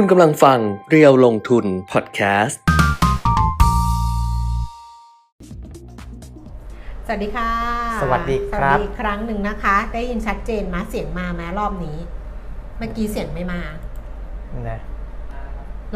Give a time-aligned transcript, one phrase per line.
[0.00, 0.58] คุณกำลังฟัง
[0.90, 2.60] เรียวลงทุนพอดแคสต์
[7.06, 7.50] สวัสดีค่ะ
[8.02, 11.98] สวัสดีครับ สวัสดีอีกครั้งหนึ่งนะคะ ได้ยินชัดเจนมาเสียงมาไหมรอบนี้
[12.78, 13.60] เมื่อกี้เสียงไม่มา
[14.68, 14.80] นะ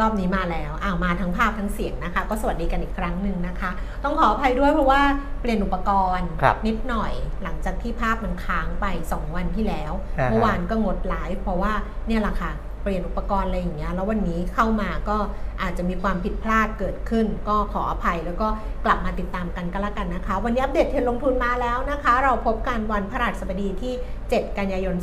[0.00, 3.70] รอบนี้มาแล้วอ้าวมาทั้งภาพทั้งเสียงนะคะ ก็สวัสดีกันอีกครั้งหนึ่งนะคะ
[4.04, 5.02] ต้องขออภัยด้วยเพราะว่า
[5.40, 7.12] เปลี่ยนอุปกรณ์ ครับนิดหน่อย
[7.42, 11.72] หลังจากที่ภาพมันค้างไป 2 วันที่แล้ว อ่าฮะ เมื่อวานก็งดไลฟ์เพราะว่า
[12.08, 12.52] เนี่ยแหละค่ะ
[12.82, 15.16] เปลี่ยนอุปกรณ์อะไรอย่างเงี้ยแล้ววันนี้เข้ามาก็
[15.62, 18.48] อาจจะมีความผิดพลาดเกิดขึ้น ก็ขออภัยแล้วก็
[18.84, 23.94] กลับมาติดตามกันก็แล้วกันนะคะ วันนี้อัปเดตเทรนลงทุนมาแล้วนะคะ เราพบกันวันพฤหัสบดีที่
[24.26, 24.96] 7 กันยายน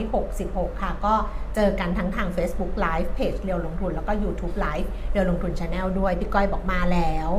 [0.00, 1.14] 2566 ค่ะ ก็
[1.54, 7.30] เจอกันทั้งทาง Facebook Live เพจเรียวลงทุนแล้วก็ YouTube Live เรียวลงทุน Channel ด้วยพี่ก้อยบอกมาแล้ว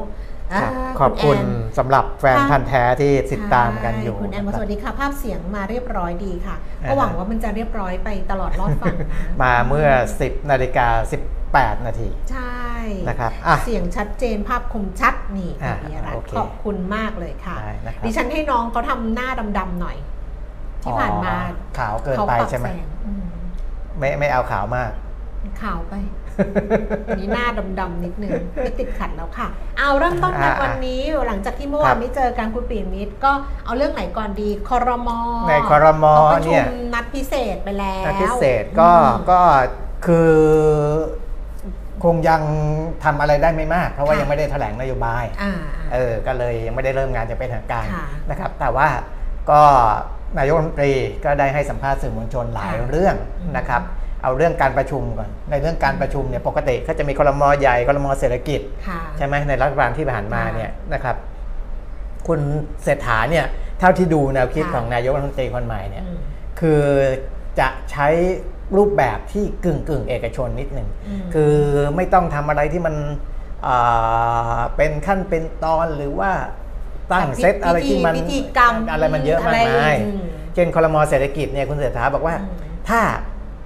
[1.00, 9.08] ขอบคุณแนสำหรับแฟนค่ะพันธ์แท้ที่ติดตามกันอยู่ใช่คุณแอนมาสวัสดีค่ะ ภาพเสียงมาเรียบร้อยดีค่ะอ่าฮะก็หวังว่ามันจะเรียบร้อยไปตลอดรอดฟังนะ
[9.44, 9.88] มาเมื่อ
[10.20, 10.88] 10นาฬิกา
[11.38, 12.64] 18 นาที ใช่
[13.08, 19.98] นะครับอะเสียงชัดเจนภาพคมชัดนี่อ่าคุณปิยรัตโอน์เคขอบคุณมากเลยค่ะได้นะครับดิฉันให้น้องเขาทำหน้าดำๆหน่อย
[20.84, 23.26] ที่ผ่านมาอ๋อขาวเกินเขาไปปรับใช่ไหมแสงอืม
[24.00, 24.92] ไม่ไม่เอาขาวมาก
[25.62, 26.23] ขาวไปอั
[27.16, 27.48] นนี้หน้า
[27.80, 33.32] ดำๆนิดนึงไม่ติดขัดแล้วค่ะ เอาเริ่มต้นกันอ่าวันนี้หลังจากที่เมื่อวาครันบไม่เจอกันคุณปีมิตรก็
[33.66, 39.40] เอาเรื่องไหนก่อนดีคอรมอในครมเขาประชุเนี่มยนัดพิเศษไปแล้วนัดพิเศษก็อืมก็
[40.06, 40.34] คือ
[42.04, 42.42] คงยัง
[43.04, 45.54] ทำอะไรได้ไม่มาก เพราะว่าค่ะยังไม่ได้แถลงนโยบายอ่า
[45.94, 48.88] เออก็เลยยังไม่ได้เริ่มงานจะเป็นทางการค่ะนะครับ แต่ว่า
[49.52, 49.62] ก็
[50.38, 50.94] นายกรัฐมนตรี
[51.26, 53.82] ก็ได้ให้สัมภาษณ์สื่อมวลชนหลายค่ะเรื่องอืมนะครับ
[54.24, 61.16] เอาเรื่องการประชุมก่อน ในเรื่องการประชุมเนี่ยปกติก็จะมีครมใหญ่ครมเศรษฐกิจค่ะใช่ไหมในรัฐบาลที่ผ่านมาค่ะเนี่ยนะครับ
[62.28, 62.40] คุณ
[62.84, 63.46] เศรษฐาเนี่ย
[63.80, 66.20] เท่าที่ดูแนวคิดค่ะของนายกรัฐมนตรีคนใหม่เนี่ยอืม
[66.60, 66.82] คือ
[67.60, 68.08] จะใช้
[68.78, 71.54] รูปแบบที่กึ่งกึ่งๆเอกชนนิดหนึ่งอืมคือ
[71.96, 72.96] ไม่ต้องทำอะไรที่มัน
[73.68, 76.32] อ่าเป็นขั้นเป็นตอนหรือว่า
[77.12, 80.24] ตั้งแบบเซตอะไรที่มันพิธีกรรมอะไรมันเยอะมากอะไรมายอืม
[80.56, 82.58] เช่นคอรมอเศรษฐกิจเนี่ยคุณเศรษฐาบอกว่าอืม
[82.90, 83.02] ถ้า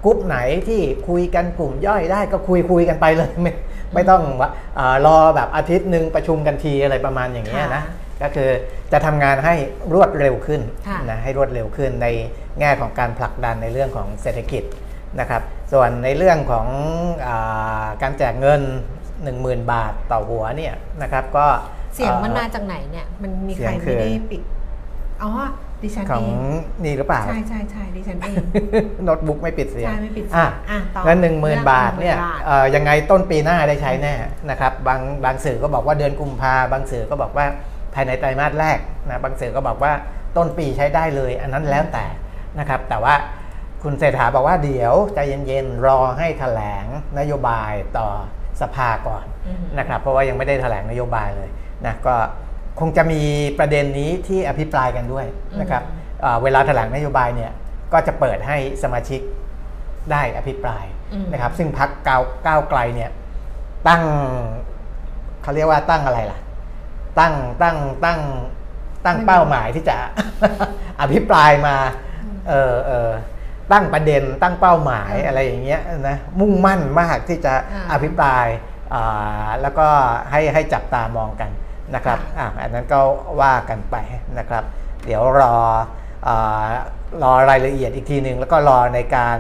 [0.04, 0.38] กรุ๊ปไหน
[0.68, 3.54] ที่คุยกันกลุ่มย่อยได้ก็คุยคุยกันไปเลย ไม่
[3.94, 4.50] ไม่ต้องว่า
[4.80, 8.50] อารอแบบอาทิตย์หนึ่งประชุมกันทีอะไรประมาณอย่างเงี้ยนะค่ะก็คือ
[8.92, 9.56] จะทำงานให้
[9.94, 12.08] รวดเร็วขึ้นค่ะนะให้รวดเร็วขึ้นใน
[12.60, 14.64] แง่ของการผลักดันในเรื่องของเศรษฐกิจ
[15.20, 15.42] นะครับ
[15.74, 16.68] ส่วนในเรื่องของ
[17.28, 18.62] อาการแจกเงิน
[19.16, 21.46] 10,000 บาทต่อหัวเนี่ยนะครับก็
[21.96, 24.42] เสียงมันอ่อมาจากไหนเนี่ยมันมีเสีใครยงคืไม่อได้ปิด
[25.24, 25.32] อ๋อ
[25.84, 28.36] ดิฉันขอเองงนี่หรือเปล่า ใช่ใช่ใช่ดิฉันเอง
[29.04, 34.16] โน้ตบุ๊กไม่ปิดเสียงใช่ไม่ปิดเสียงอะอะต่อเงินหนึ่งหมื่นบาทเนี่ยเรื่อง10,000เอ่อยังไงต้นปีหน้าได้ใช้แน่
[34.50, 37.46] นะครับบางบางสื่อก็บอกว่าเดือนกุมภาบางสื่อก็บอกว่า
[37.94, 38.80] ภายในไตรมาสแรก
[39.10, 39.92] นะบางสื่อก็บอกว่า
[40.38, 42.06] ต้นปีใช้ได้เลย อันนั้นแล้วแต่
[42.60, 43.16] นะครับ แต่ว่า
[43.84, 46.86] คุณเศรษฐาบอกว่าเดี๋ยวใจเย็นๆรอให้แถลง
[47.20, 48.08] นโยบายต่อ
[48.62, 51.50] สภาก่อน อืมนะครับเพราะว่ายังไม่ได้แถลงนโยบายเลย
[51.86, 52.16] นะก็
[52.80, 53.22] คงจะมี
[53.60, 55.26] ประเด็นนี้ที่อภิปรายกันด้วย
[55.62, 57.52] นะครับอืมเอ่อเวลาแถลงนโยบายเนี่ย
[57.94, 59.22] ก็จะเปิดให้สมาชิก
[60.12, 60.84] ได้อภิปราย
[61.14, 63.12] อืมนะครับ ซึ่งพักก้าวก้าวไกลเนี่ย
[63.88, 64.04] ตั้ง
[65.42, 66.40] เขาเรียกว่าตั้งอะไรล่ะ
[67.20, 68.20] ตั้งตั้งตั้ง
[69.06, 69.98] ตั้งเป้าหมายที่จะ
[71.02, 71.76] อภิปรายมา
[72.50, 73.10] เออเออ
[73.72, 78.46] ตั้งประเด็นตั้งเป้าหมายอืมอะไรอย่างเงี้ยนะมุ่งมั่นมากที่จะอ่าอภิปราย
[78.94, 79.88] อ่าแล้วก็
[80.32, 81.52] ให้ให้จับตามองกัน
[81.96, 83.00] นะครับค่ะอะอันนั้นก็
[83.42, 83.96] ว่ากันไป
[84.40, 84.64] นะครับ
[85.06, 85.56] เดี๋ยวรอ
[86.28, 86.68] อา
[87.24, 89.38] รอรายละเอียดอีกทีหนึ่งแล้วก็รอในการ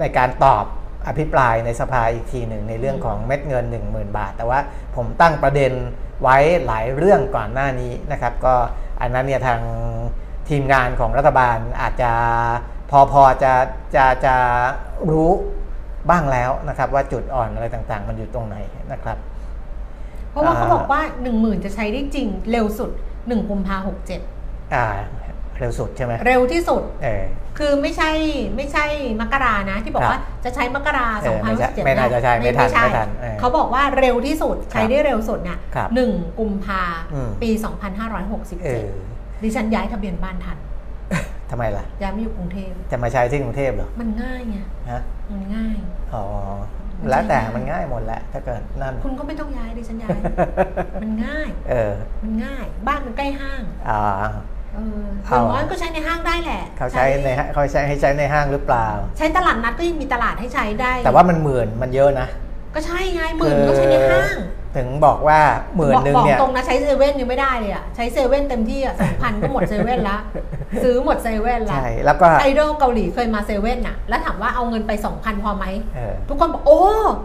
[0.00, 0.64] ในการตอบ
[1.08, 4.60] อภิปรายในสภาอีกทีหนึ่งในเรื่องของเม็ดเงิน 10,000 บาท แต่ว่า
[4.96, 5.72] ผมตั้งประเด็น
[6.22, 8.54] ไว้หลายเรื่องก่อนหน้านี้นะครับ ก็
[9.00, 9.60] อันนั้นเนี่ยทาง
[10.48, 12.12] ทีมงานของรัฐบาลอาจจะ
[12.90, 13.52] พอพอจะ
[13.96, 14.36] จะจะ
[15.12, 15.30] รู้
[16.10, 18.56] บ้างแล้วนะครับ ว่าจุดอ่อนอะไรต่างๆ มันอยู่ตรงไหน
[18.92, 19.35] นะครับเพ
[20.36, 22.90] ราะว่าเขาอ่าบอกว่าหนึ่งหมื่นจะใช้ได้จริงเร็วสุด
[23.28, 24.20] หนึ่งกุมภาหกเจ็ด
[24.74, 24.86] อ่า
[25.58, 27.24] เร็วสุดใช่ไหมเร็วที่สุดเออ
[27.58, 28.10] คือไม่ใช่
[28.56, 28.84] ไม่ใช่
[29.20, 36.82] มกรานะ ที่บอกครับว่าจะใช้มกราเอสอองพันไม่ใช่สิบเจ็ดไม่น่าจะใช่ไม่ทันไม่ทันเออเขาบอกว่าเร็วที่สุดใช้ได้เร็วสุดเนี่ยครับหนึ่งกุมภา
[37.14, 37.66] อืมปีเอ
[38.62, 38.68] 2567อ
[39.42, 40.58] ดิฉันย้ายทะเบียนบ้านทัน
[41.50, 44.56] ทำไมล่ะย้ายมาอยู่กรุงเทพจะมาใช้ที่กรุงเทพเหรอ มันง่ายไง
[44.90, 45.00] ฮะ
[45.30, 45.76] มันง่าย
[46.14, 46.24] อ๋อ
[46.78, 50.18] มัน แล้วแต่ใช้ง่ายมันง่ายหมดแหละถ้าเกิดนั่นคุณก็ไม่ต้องย้ายดิฉันย้าย
[51.02, 54.00] มันง่าย เออ มันง่าย บ้านมันใกล้ห้างอ่า
[54.74, 58.88] เอออเอาย่างน้อยก็ใช้ในห้างได้แหละ เขาใช้ในห้างเขาใช้ให้ใช้ในห้างหรือเปล่า
[59.18, 62.28] ใช้ตลาดนัดก็ยังมีตลาดให้ใช้ได้ แต่ว่ามันหมื่นมันเยอะนะ
[62.76, 64.36] ก็ใช่ไงหมื่นก็ใช้ในห้าง
[64.76, 65.40] ถึงบอกว่า
[65.76, 70.16] หมื่นหนึ่งบอกเนี่ยตรงนะใช้เซเว่นยังไม่ได้เลยอะใช้เซเว่นเต็มที่อะสองพันก็หมดเซเว่นละ
[70.82, 75.64] ซื้อหมดเซเว่นละใช่แล้วก็ไอดอลเกาหลีเคยมาเซเว่นอะ แล้วถามว่าเอาเงินไป2,000พอไหม
[75.94, 76.80] เออทุกคนบอกโอ้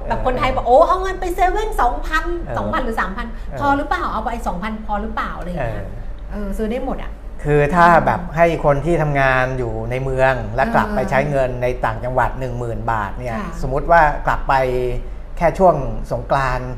[0.07, 5.87] แบบเออคนไทยบอกโอ้เอาเงินไปเซเว่นสองพันเออสองพันหรือสามพันเออพอหรือเปล่าเอาไปสองพันพอหรือเปล่าอะไรอย่างเอเงี้อย
[6.31, 7.11] เออซื้อได้หมดอะ
[7.43, 14.53] คือถ้าแบบให้คนที่ทำงานอยู่ในเมือง แล้วกลับเออไปใช้เงินในต่างจังหวัด 1 0,000 บาทเนี่ยค่ะสมมุติว่ากลับไป
[15.37, 15.75] แค่ช่วง
[16.11, 16.71] สงกรานต์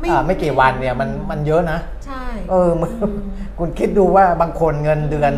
[0.00, 3.16] ไม่อ่าไม่กี่วันเนี่ยมันมันเยอะนะ ใช่เออมึงอืม
[3.58, 5.32] คุณคิดดูว่าบางคนเงินเดือน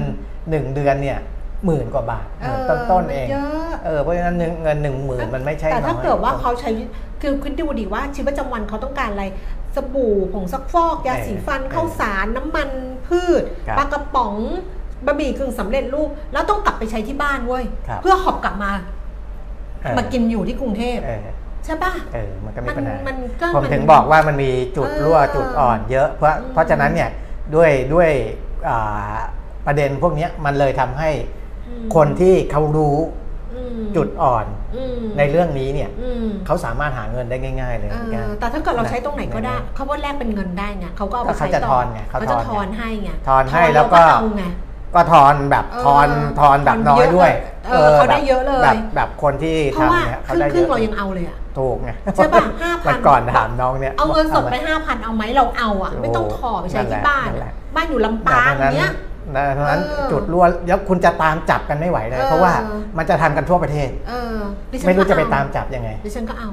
[0.51, 1.19] หนึ่งเดือนเนี่ย
[1.67, 6.71] หมื่นกว่าบาทเออต้นต้นๆเองมันเยอะเออเพราะฉะนั้นเงินเงินหนึ่งหมื่นมันไม่ใช่แต่ถ้าน้อยเกิดว่าเขาใช้
[7.23, 9.25] คือคุณดูดิว่าชีวิตประจำวันเขาต้องการอะไร
[9.77, 12.69] สบู่ผงซักฟอก ยาสีฟันเออข้าวสารน้ำมัน
[13.07, 14.35] พืชครับปลากระป๋อง
[15.07, 18.71] บะหมี่กึ่งสำเร็จรูปแล้วต้องกลับไปใช้ที่บ้านเว้ยครับเพื่อหอบกลับมา
[19.83, 21.21] เออมากินอยู่ที่กรุงเทพเออ
[21.69, 27.11] ใช่ป่ะเออมันก็มีมันปัญหามันก็ผมมันถึงบอกว่ามันมีจุดเออรั่วจุดอ่อนเยอะ เพราะอืมเพราะฉะนั้นเนี่ย
[27.55, 28.11] ด้วยด้วย
[28.69, 29.17] อ่า
[29.67, 31.11] ประเด็นพวกเนี้ยมันเลยทำให้
[31.69, 32.97] อืมคนที่เขารู้
[33.55, 44.45] อืมจุดอ่อนอืมในเรื่องนี้เนี่ยอืมเขาสามารถหาเงินได้ง่าย ๆ เลยเอเหมือนกันอแต่ถ้าเกิดเราใช้ตรงไหนก็ได้นะเขาว่าแลกเป็นเงินได้ไงเขาก็เอาไปก็เขาใช้จะต่ทอนไงเขาเขาจะททออนนให้ไงทอนให้แล้วก็เอาไง
[44.95, 46.09] ก็ทอนแบบเออทอน
[46.41, 47.31] ทอนแบบน้อยด้วย
[47.69, 58.91] เออเขาได้เยอะเลยแบบแบบคนที่เพราะว่าทำเนี่ยคเขารึ่งได้ครึ่เยงเราอะยังเอาเลยอะ ถูกไงใช่ป่ะ5,000วันก่อนถามน้องเนี่ยเอาเงินสดไปหมห้าพันเอาไหมเราเอาอะ ไม่ต้องขอไปใช้ที่บ้านนั่นแหอะละบ้านอยู่ลำปางดังนั้นเนี้ย
[59.59, 62.53] ดังนั้นเออจุดรั่วแล้วคุณจะตามจับกันไม่ไหวเลยเออเพราะว่า
[62.99, 64.37] มันจะทำกันทั่วประเทศเออ
[64.73, 66.49] ดิฉันไม่รู้จะไปก็เอตามจับยังไงดิฉันก็เอา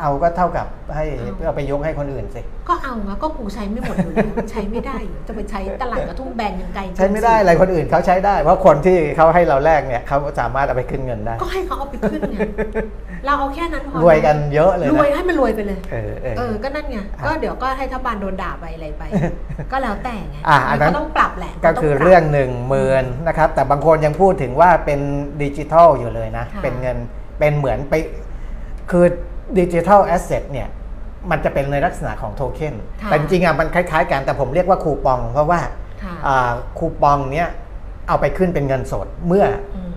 [0.00, 12.38] เอาก็เท่ากับให้เอาเพื่อไปยกให้คนอื่นสิ ก็เอาอะก็กูใช้ไม่หมดอยู่แล้วใช้ไม่ได้อยู่จะไปใช้ตลาดกระทุ่มแบนยังไกลเกินใช้ไม่ได้อะไรคนอื่นเขาใช้ได้ เพราะคนที่เขาให้เราแลกเนี่ยเขาสามารถเอาไปขึ้นเงินได้ ก็ให้เขาเอาไปขึ้นไง
[13.26, 19.02] เราเอาแค่นั้นพอรวยกันเยอะเลยรวยนะให้มันรวยไปเลยเออเออเออก็นั่นไงครับก็เดี๋ยวก็ให้ทับบานโดนด่าไปอะไรไป
[19.72, 25.00] ก็แล้วแต่ไงอะอันนั้นก็ต้องปรับแหละก็คือต้ปบเรื่องหนึ่งหมื่นนะครับ แต่บางคนยังพูดถึงว่าเป็น
[25.42, 26.96] ดิจิทัลอยู่เลยนะค่ะเป็นเงิน
[27.38, 27.94] เป็นเหมือนไป
[28.90, 29.06] คือ
[29.58, 30.68] ดิจิทัลแอสเซทเนี่ย
[31.30, 35.60] มันจะเป็นในลักษณะของโทเค็นค่ะแต่จริงๆอะมันคล้ายๆกันแต่ผมเรียกว่าคูปอง เพราะว่า
[36.02, 37.48] ค่ะอ่าคูปองเนี้ย
[38.08, 39.44] เอาไปขึ้นเป็นเงินสดเมื่อ
[39.76, 39.92] อืม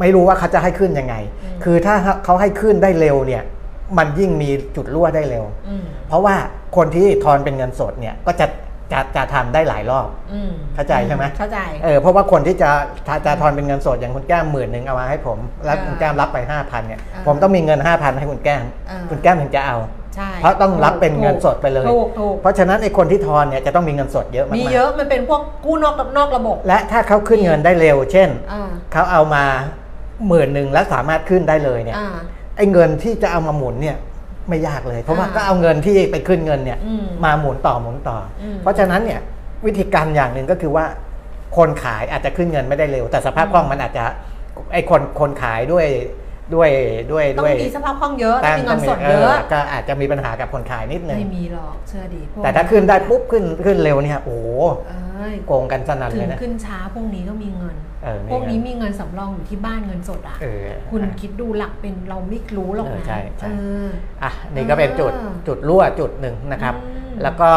[0.00, 1.94] ไม่รู้ว่าเขาจะให้ขึ้นยังไงอืมคือถ้า
[2.24, 3.42] เขาให้ขึ้นได้เร็วเนี่ย
[3.98, 6.34] มันยิ่งมีจุดรั่วได้เร็วอืมเพราะว่า
[6.76, 8.46] คนที่ทอนเป็นเงินสดเนี่ยก็จะ
[8.92, 12.70] จะจะทำได้หลายรอบอืมเข้าใจใช่ไหมเข้าใจ เออเพราะว่าคนที่จะ
[13.06, 19.76] จะจะทอนเป็นเงินสดอย่างคุณแก้มหมื่นหนึ่งเอามาให้ผม แล้วเออคุณแก้มรับไปห้าพันเนี่ยเออผมต้องมีเงินห้าพันให้คุณแก้มเออคุณแก้มถึงจะเอา
[20.16, 29.44] ใช่เพราะต้องรับเป็นเงินสดไปเลย ถูกถูกเพราะฉะนั้นไอ้คนที่ทอนเนี่ยจะต้องมีเงินสดเยอะมากมีๆเยอะมันเป็นพวกกู้นอกนอกระบบและถ้าเขาขึ้นเงินได้เร็ว เช่น อ่าเขาเอามา
[30.28, 32.08] หมื่นหนึ่งแล้วสามารถขึ้นได้เลยเนี่ยอ่า
[32.56, 33.96] ไอ้เงินที่จะเอามาหมุนเนี่ย
[34.48, 39.20] ไม่ยากเลย เพราะว่าอ่าก็เอาเงินที่ไปขึ้นเงินเนี่ยอืมมาหมุนต่อหมุนต่ออมเพราะฉะนั้นเนี่ย
[39.66, 40.84] วิธีการอย่างหนึ่งก็คือว่า
[41.56, 44.04] คนขายอาจจะขึ้นเงินไม่ได้เร็ว แต่สภาพคล่องมันอาจจะ
[44.72, 45.86] ไอ้คนคนขายด้วย
[46.54, 46.70] ด้วย
[47.12, 54.48] ด้วยต้อด้วยงมีสภาพคล่องเยอะต้องมีเงินสดต้เยอะ ก็อาจจะมีปัญหากับคนขายนิดนึงไม่มีหรอกเชื่อดีพวกแต่ถ้าขึ้นได้ปุ๊บขึ้นขึ้นเร็วเนี่ยโอ้โห
[54.88, 63.50] เอ้ยโกงกันสนั่นถึเลงยนะขึ้นช้าพวกนี้ก็มีเงินเออพวกนี้มีเงินสำรองอยู่ที่บ้านเงินสดอะเออคุณคิดดูหลักเป็นเราไม่รู้หรอกเออนะใช่ใช่เอ
[63.84, 63.86] อ
[64.22, 67.50] อะนี่ก็เป็นจุดเออจุดรั่วจุดหนึ่งนะครับอืมแล้วก็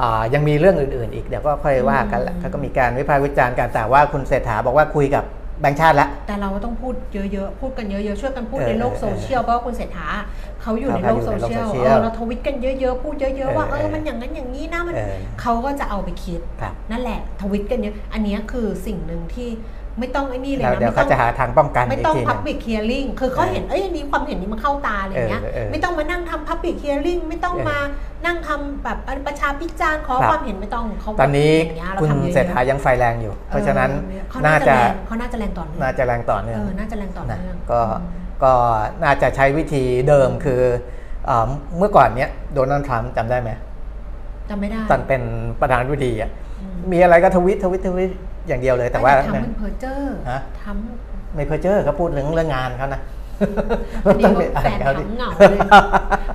[0.00, 5.24] อ่ายังมีเรื่องอื่น ๆ อีกเดี๋ยวก็ค่อยว่ากันแหละอืมเขาก็มีการวิพากษ์วิจารณ์กันแต่ว่าคุณเศรษฐาบอกว่าคุยกับ
[5.60, 6.94] แบงค์ชาติแล้ว แต่เราต้องพูด
[7.32, 10.08] เยอะๆ พูดกันเยอะๆ ช่วยกันพูดเออในโลกเออโซเชียลเพราะว่าคุณเศรษฐา
[10.62, 19.50] เขาอยู่ในเขาโลกอยู่โซในโลกเชียลโซเชียลเออเราทวิตกันเยอะๆ พูดเยอะๆ ว่าเอเอออมันอย่างนั้นอย่างนี้นะมันเออเขาก็จะเอาไปคิดครับนั่นแหละทวิตกันเยอะ อันเนี้ยคือสิ่งหนึ่งที่
[20.00, 27.78] ไม่ต้องไอ้นี่เลยเดี๋ยวนะเดี๋ยวไม่เขาต้องจะหาทางป้องกันไม่อีกต้องทีหนึง public hearing คือเขาเออเห็นเอ้ยอันนี้ความเห็นนี้มันเข้าตาอะไรอย่างเงี้ยเออเออไม่ต้องมานั่งทำ public hearing ไม่ต้องเออมา
[28.26, 38.52] นั่งทำแบบประชาพิจารณ์ขอครับความเห็นไม่ต้องเขาตอนนี้อย่างเงี้ยเราทำเยอะๆคุณเศรษฐายังไฟแรงอยู่ เพราะฉะนั้นเออเขาน่าน่าจะจะแรงเขาน่าจะแรงต่อเนื่องน่าจะแรงต่อเนื่องเออน่าจะแรงต่อนะเนื่องก็อืมก็
[39.04, 40.60] น่าจะใช้วิธีเดิมคือ
[41.26, 43.50] เอ่อเมื่อก่อนเนี้ยโดนัลด์ทรัมป์จำได้ไหม
[44.50, 45.22] จำไม่ได้ตอนเป็น
[45.60, 46.30] ประธานาธิบดีอะ
[46.60, 48.10] อืมมีอะไรก็ทวิตทวิตทวิต
[48.48, 50.64] อย่างเดียวเลยแต่ว่าทรัมป์มันเพ้อเจ้อฮะท
[51.00, 53.00] รัมป์ไม่เพ้อเจ้อเขาพูดเรื่องเรื่องงานเขานะ
[54.04, 55.58] อันนี้ต้องไปแฟนเขาดิทำเหงาเลย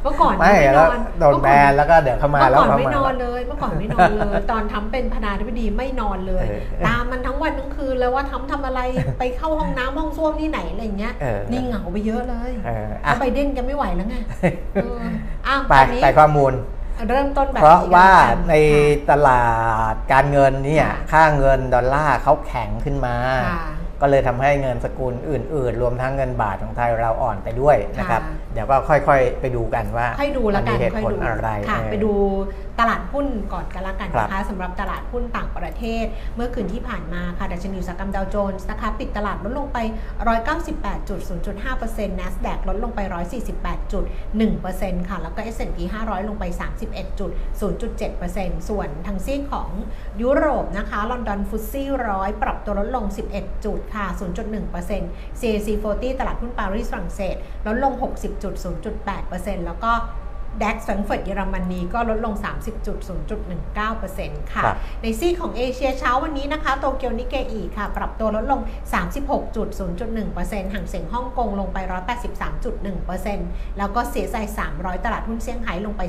[0.04, 8.82] เมื่อก่อนไม่ไม่นแล้วอนโดนแบนแล้วก็เดี๋ยวเข้ามาเมื่อแล้วก่อนเข้าไม่มานอนเลยเมื่อก่อนไม่นอนเลย ตอนทำเป็นพนาธิบดีไม่นอนเลยเออตามมันทั้งวันทั้งคืนเลยว่าทำทำอะไร
[9.20, 14.16] ไปเข้าห้องน้ำห้องส้วมที่ไหนอะไรอย่างเงี้ยเออนี่เหงาไปเยอะเลยเออเพอะราะไบเดนแกไม่ไหวแล้วไง
[14.74, 15.02] เออ
[15.48, 16.54] อ้าวไปตอนนี้ไปข้อมูล
[17.10, 18.56] เริ่มต้นแบบเพราะนี้กันว่ากันใน
[19.12, 19.48] ตลา
[19.94, 23.16] ดการเงินเนี่ยค่ะค่าเงินดอลลาร์เขาแข็งขึ้นมา
[23.48, 23.64] ค่ะ
[24.02, 32.14] ก็เลยทำให้เงินสกุลอื่น ๆ รวมทั้งเงินบาทของไทยเราอ่อนไปด้วยนะครับค่ะเดี๋ยวก็ค่อยๆ ไปดูกันว่าค่อยดูแล้วกันมัมีเหตุค่อยผลดูอะไรค่ะเออไปดู
[32.80, 36.06] ตลาดหุ้นก่อนกันละกันครับนะคะสำหรับตลาดหุ้นต่างประเทศ
[36.36, 39.78] เมื่อคืนที่ผ่านมาค่ะดัชนีอุตสาหกรรมดาวโจนส์นะคะปิดตลาดลดลงไป
[40.82, 43.00] 198.0.5% NASDAQ ลดลงไป
[43.86, 46.44] 148.1%ค่ะ แล้วก็ S&P 500 ลงไป
[47.22, 49.70] 31.0.7%ส่วนทางซีกของ
[50.22, 53.06] ยุโรปนะคะลอนดอน FTSE ร้อยปรับตัวลดลง
[53.36, 54.06] 11 จุดค่ะ
[54.70, 57.36] 0.1% CAC 40 ตลาดหุ้นปารีสฝรั่งเศส
[57.68, 57.94] ลดลง
[58.44, 59.92] 0.08%แล้วก็
[60.64, 68.62] DAX แฟรงก์เฟิร์ตเยอรมนีก็ลดลง 30.0.19%ค่ะครับในซีกของเอเชียเช้าวันนี้นะคะ โตเกียวนิกเกอิค่ะ ปรับตัวลดลง
[68.94, 71.78] 36.0.1%ฮั่งเส็งฮ่องกงลงไป
[72.58, 74.38] 183.1%แล้วก็ CSI
[74.72, 76.02] 300 ตลาดหุ้นเซี่ยงไฮ้ลงไป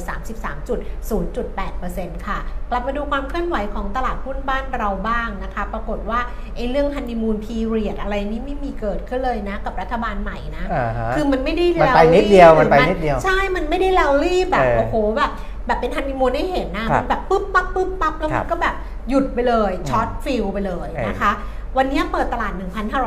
[0.70, 2.38] 33.0.8%ค่ะ
[2.70, 6.20] กลับมาดูความเคลื่อนไหวของตลาดหุ้นบ้านเราบ้างนะคะ ปรากฏว่า
[6.56, 15.30] ไอ้เรื่อง honeymoon period อะไรนี่ไม่มีเกิดขึ้นเลยนะกับรัฐบาลใหม่นะอ่าฮะคือมันไม่ได้มันแล้วไปนิดเดียวหรือมันไปนิดเดียว ใช่ มันไม่ได้แล้วรีบแบบเออโอ้โหแบบ
[15.66, 18.74] แบบเป็นฮันนีมูนให้เห็นนะครัมับนแบบปุ๊บปั๊บปุ๊บปั๊บแล้วครัมับนก็แบบ
[19.08, 21.32] หยุดไปเลยอืมช็อตฟีลไปเลยเออนะคะ
[21.79, 22.52] วันนี้เปิดตลาด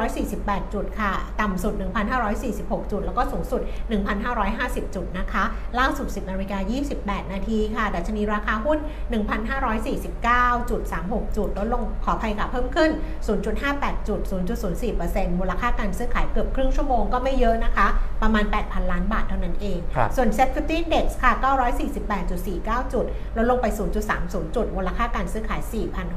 [0.10, 1.74] 1,548 จุดค่ะ ต่ำสุด
[2.34, 3.62] 1,546 จุด แล้วก็สูงสุด
[4.28, 5.44] 1,550 จุดนะคะ
[5.80, 6.58] ล่าสุด 10นาฬิกา
[6.96, 8.78] 28 นาทีค่ะ ดัชนีราคาหุ้น
[9.18, 12.92] 1,549.36 จุด ลดลงขออภัยค่ะ เพิ่มขึ้น
[13.50, 14.20] 0.58 จุด
[14.80, 17.88] 0.04%มูลค่าการซื้อขายเกือบครึ่งชั่วโมงก็ไม่เยอะนะคะ
[18.22, 21.32] ประมาณ 8,000 ล้านบาทเท่านั้นเองครับส่วน Set 50 Index ค่ะ
[22.14, 23.06] 948.49 จุด
[23.38, 23.66] ลดลงไป
[24.12, 25.62] 0.30 จุด มูลค่าการซื้อขาย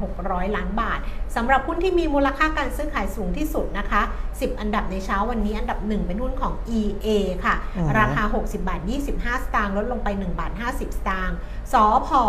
[0.01, 0.99] 4,600 ล้านบาท
[1.35, 7.07] สำหรับหุ้นที่มีมูลค่าการซื้อขายสูงที่สุดนะคะ 10 อันดับในเช้าวันนี้อันดับ 1 เป็นหุ้นของ EA
[7.45, 8.81] ค่ะอือฮึราคา 60 บาท
[9.13, 11.37] 25 สตางค์ลดลงไป 1 บาท 50 สตางค์
[11.73, 12.23] สอพอ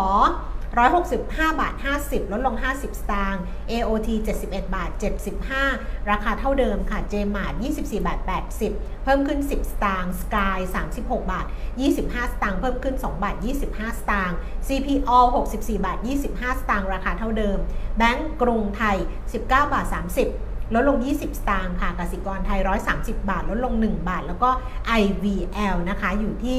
[0.78, 4.08] 165 บาท 50 ลดลง 50 สตางค์ AOT
[4.42, 4.90] 71 บาท
[5.50, 8.20] 75 ราคาเท่าเดิมค่ะ JMart 24 บาท
[8.62, 10.58] 80 เพิ่มขึ้น 10 สตางค์ Sky
[10.94, 11.46] 36 บาท
[11.90, 13.36] 25 สตางค์ เพิ่มขึ้น 2 บาท
[13.68, 14.36] 25 สตางค์
[14.66, 15.18] CPO
[15.52, 15.98] 64 บาท
[16.30, 17.58] 25 สตางค์ ราคาเท่าเดิม
[17.98, 18.96] แบงก์กรุงไทย
[19.32, 22.60] 19 บาท 30ลดลง 20 สตางค์ค่ะกสิกรไทย
[22.90, 24.50] 130 บาท ลดลง 1 บาท แล้วก็
[25.02, 26.58] IVL นะคะ อยู่ที่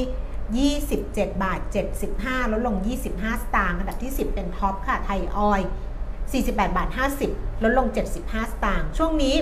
[0.60, 1.60] 27 บาท
[2.06, 2.76] 75 ลดลง
[3.10, 5.68] 25 สตางค์อันดับที่ 10 เป็นท็อปค่ะ ไทยออยล์
[6.20, 6.88] 48 บาท
[7.26, 7.86] 50 ลดลง
[8.20, 9.36] 75 สตางค์ช่วงนี้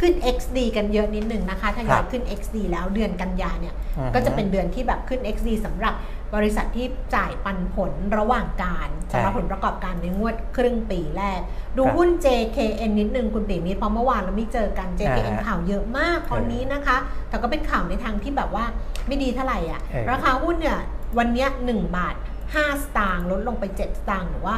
[0.00, 5.94] ขึ้น XD กันเยอะนิดหนึ่งนะคะทยอยขึ้น XD แล้วเดือนกันยาเนี่ยอือฮึก็จะเป็นเดือนที่แบบขึ้น XD สำหรับ
[6.34, 11.40] บริษัทที่จ่ายปันผลระหว่างการใช่สำหรับผลประกอบการในงวดครึ่งปีแรก
[11.76, 16.96] ดูครับหุ้น JKN นิดนึงคุณปีมิตรเพราะเมื่อวานเราไม่เจอกัน JKN อ่าฮะข่าวเยอะมากตอนนี้นะคะ
[17.28, 18.64] แต่ก็เป็นข่าวในทางที่แบบว่า
[19.06, 20.78] ไม่ดีเท่าไหร่อะเออราคาหุ้นเนี่ย
[21.18, 22.14] วันเนี้ย1บาท
[22.50, 24.54] 5สตางค์ลดลงไป7สตางค์หรือว่า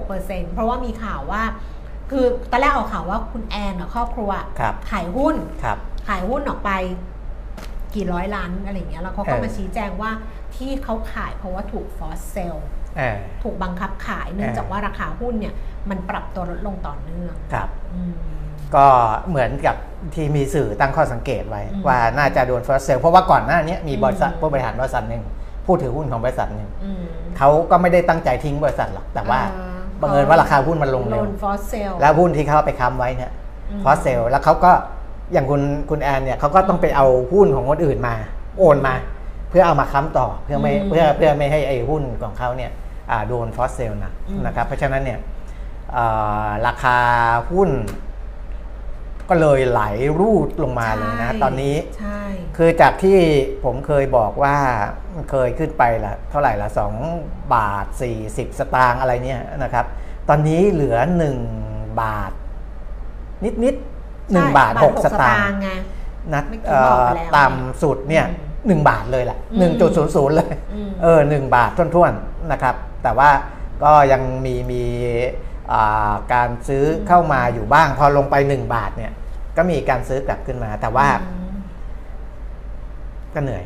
[0.00, 1.42] 6%เพราะว่ามีข่าวว่า
[2.10, 6.70] คือตอนแรกออกข่าวว่าคุณแอนกับครอบครัวครับขายหุ้นครับขายหุ้นออกไป
[7.94, 10.10] กี่ร้อยล้านอะไรอย่างเงี้ยแล้วเขาก็เออมาชี้แจงว่า
[10.56, 12.56] ที่เขาขายเพราะว่าถูก forced sell
[12.96, 15.54] เออถูกบังคับขายเออเนื่องจากว่าราคาหุ้นเนี่ย
[15.90, 18.12] มันปรับตัวลดลงต่อเนื่องครับอืม
[18.74, 18.86] ก็
[19.28, 19.76] เหมือนกับ
[20.14, 25.22] ที่มีสื่อตั้งข้อสังเกตไว้อืมว่าน่าจะโดน forced sell เพราะว่าก่อนหน้านี้มีบริษัทอืมผู้บริหารบริษัทหนึ่ง
[25.66, 27.04] ผู้ถือหุ้นของบริษัทหนึ่งอืม
[27.38, 33.32] เขาก็ไม่ได้ตั้งใจทิ้งบริษัทหรอกแต่ว่าอ่าบังเอิญว่าราคาหุ้นมันลงโดเร็วนฟอสเซลแล้วหุ้นที่เขาเอาไปค้ำไว้เนี่ย
[33.70, 34.72] อืมพอเซลแล้วเขาก็
[35.32, 38.14] อย่างคุณคุณแอนเนี่ยเขาก็ต้องไปเอาหุ้นของคนอื่นมา
[38.58, 38.94] โอนมา
[39.50, 42.70] เพื่อเอามาค้ำต่อเพื่อไม่อืมเพื่อเพื่อไม่ให้ไอ้หุ้นของเขาเนี่ย
[43.10, 45.18] อ่าโดนฟอสเซลนะอืมนะครับ เพราะฉะนั้นเนี่ย
[45.96, 46.98] อ่าราคา
[47.52, 47.70] หุ้น
[49.28, 49.82] ก็เลยไหล
[50.20, 52.20] รูดลงมาเลยนะใช่ตอนนี้ใช่
[52.56, 53.18] คือจากที่
[53.64, 54.56] ผมเคยบอกว่า
[55.30, 56.94] เคยขึ้นไปละเท่าไหร่ละสอง
[57.54, 57.86] บาท
[58.22, 59.86] 40 สตางค์อะไรเนี่ยนะครับ
[60.28, 60.96] ตอนนี้เหลือ
[61.48, 62.32] 1 บาท
[63.44, 65.70] นิดนิดๆหนึ่งใช่บาท 6 สตางค์ไง
[66.34, 68.26] นะเมื่อกี้เอ่บอกอไปแล้วต่ำสุดเนี่ย
[68.66, 73.30] อืมหนึ่งบาทเลยแหละอืมหนึ่งจุดศูนย์ศูนย์เลยอืมเออหนึ่งบาทท้วนๆนะครับ แต่ว่า
[73.84, 74.82] ก็ยังมีมี
[75.72, 79.12] อ่าการซื้อเข้ามาอยู่บ้าง พอลงไป 1 บาทเนี่ย
[79.56, 81.58] ก็มีการซื้อกลับขึ้นมา แต่ว่าอืม
[83.34, 83.64] ก็เหนื่อย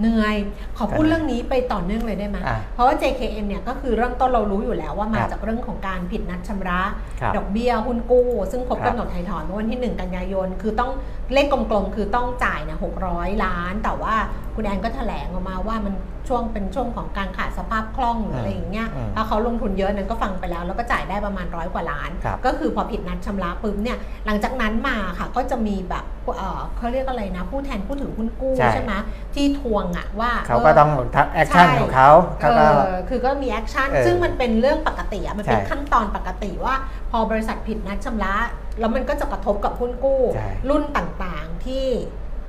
[0.00, 0.36] เหนื่อย
[0.78, 6.80] ขอพูดอ่าเรื่องนี้ไปต่อเนื่องเลยได้ไหมอ่าเพราะว่า JKN เนี่ยก็คือเริ่มต้นเรารู้อยู่แล้วว่ามาครับจากเรื่องของการผิดนัดชำระ
[7.20, 10.90] ครับดอกเบี้ยหุ้นกู้ ซึ่งครบครับกำหนดไถ่ถอนเมื่อวันที่ 1 กันยายน คือต้อง
[11.32, 12.78] เลขกลมๆ คือต้องจ่ายเนี่ย
[13.10, 14.14] 600 ล้าน แต่ว่า
[14.54, 15.94] คุณแอนก็แถลงออกมาว่ามัน
[16.28, 26.04] ช่วงเป็นช่วงของการขาดสภาพคล่องหรืออะไรอย่างเงี้ยอืมแล้วเขาลงทุนเยอะนั้นก็ฟังไปแล้ว แล้วก็จ่ายได้ประมาณร้อยกว่าล้านครับก็คือพอผิดนัดชำระปุ๊บเนี่ยหลังจากนั้นมาค่ะก็จะมีแบบ
[26.38, 28.92] เอ่อเขาเรียกอะไรนะ ผู้แทนผู้ถือหุ้นกู้ใช่ใช่ไหม
[29.34, 36.74] ที่ทวงอะว่าเขาก็ต้องทำ action ใช่ของเขาเขาก็เออคือก็มี action เออซึ่งมันเป็นเรื่องปกติอะมันเป็นใช่ขั้นตอนปกติว่า
[37.10, 38.34] พอบริษัทผิดนัดชำระ
[38.80, 41.86] แล้วมันก็จะกระทบกับหุ้นกู้ใช่รุ่นต่างๆที่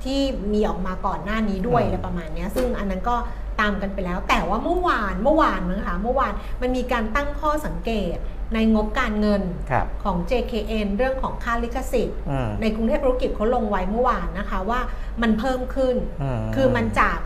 [0.06, 0.22] ที่
[0.54, 3.16] มีออกมาก่อนหน้านี้ด้วยอืมอะไรประมาณเนี้ยซึ่งอันนั้นก็
[3.62, 8.16] ตามกันไปแล้ว แต่ว่าเมื่อวานเมื่อวานนะคะเมื่อวานมันมีการตั้งข้อสังเกต
[8.54, 14.80] ในงบการเงินครับของ JKN เรื่องของค่าลิขสิทธิ์อืมในกรุงเทพธุรกิจเขาลงไว้เมื่อวานนะคะว่า
[15.22, 17.20] มันเพิ่มขึ้นอืมคือมันจาก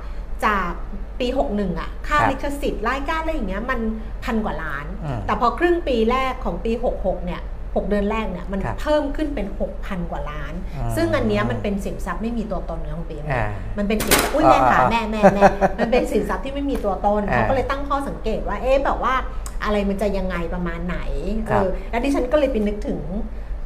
[0.46, 0.72] จาก
[1.20, 3.80] ปี 61อะค่าครับลิขสิทธิ์รายการอะไรอย่างเงี้ยมัน
[4.24, 7.42] พันกว่าล้านอืมแต่พอครึ่งปีแรกของปี 66 เนี่ย
[7.76, 9.48] 6 เดือนแรกเนี่ยมันครับเพิ่มขึ้นเป็น
[9.80, 13.48] 6,000 กว่าล้านอืมซึ่งอันเนี้ยมันเป็นสินทรัพย์ไม่มีตัวตนนะคุณปีอ่า
[13.78, 15.42] มันเป็นสินทรัพย์อุ้ยอ่าแม่ขาอ่าแม่แม่แม่
[15.80, 19.14] มันเป็นสินทรัพย์ที่ไม่มีตัวตนอ่าเขาก็เลยตั้งข้อสังเกตว่าเอ๊ะแบบว่า
[19.64, 20.98] อะไรมันจะยังไงประมาณไหน
[21.50, 23.00] ครัเอบอแล้วดิฉันก็เลยไปนึกถึง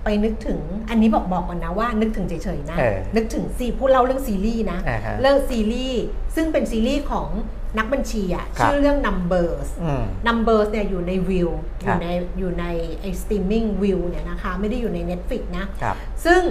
[0.04, 6.04] ไปนึกถึงอันนี้บอกบอกก่อนนะว่านึกถึงเฉยๆนะเออนึกถึงซีพูดเล่าเรื่องซีรีส์นะอ่าฮะเรื่องซีรีส์
[6.36, 7.30] ซึ่งเป็นซีรีส์ของ
[7.78, 12.08] นักบัญชีอะครับชื่อเรื่อง Numbers อืม Numbers เนี่ยอยู่ใน Viu ครัยู่บ ใน
[12.40, 12.66] อยู่ใน
[13.00, 16.42] ไอ้ streaming Viu เนี่ยนะคะ ไม่ได้อยู่ใน Netflix นะ ครับ ซึ่ง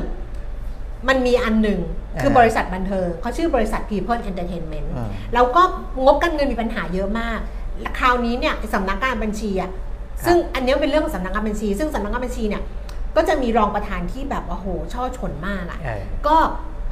[1.08, 1.80] มันมีอันหนึ่ง
[2.14, 5.62] อ่าคือบริษัทบันเทิงเขาชื่อบริษัท People Entertainment อืมแล้วก็
[6.04, 7.38] งบการเงินมีปัญหาเยอะมาก
[7.80, 9.70] และคราวนี้เนี่ยสำนักงานบัญชีอะ
[10.26, 12.62] ซึ่งอันเนี้ยเป็นเรื่องของสำนักงานบัญชี ซึ่งสำนักงานบัญชีเนี่ย
[13.16, 16.36] ก็จะมีรองประธานที่แบบว่าโหช่อชนมากอะ เออ ก็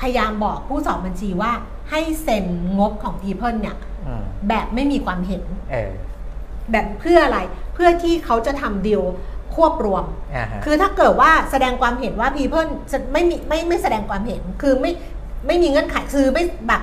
[0.00, 1.52] พยายามบอกผู้สอบบัญชีว่า
[1.90, 2.44] ให้เซ็น
[2.78, 5.42] งบของ People เนี่ยอืมแบบไม่มีความเห็น
[5.72, 5.90] เออ
[6.72, 7.38] แบบเพื่ออะไร
[7.74, 9.02] เพื่อที่เขาจะทำดีล
[9.54, 10.04] ควบรวม
[10.34, 14.92] อ่าฮะคือถ้าเกิดว่าแสดงความเห็นว่า People จะไม่มีไม่ไม่แสดงความเห็นคือไม่
[15.46, 16.82] ไม่มีเงื่อนไขคือไม่แบบ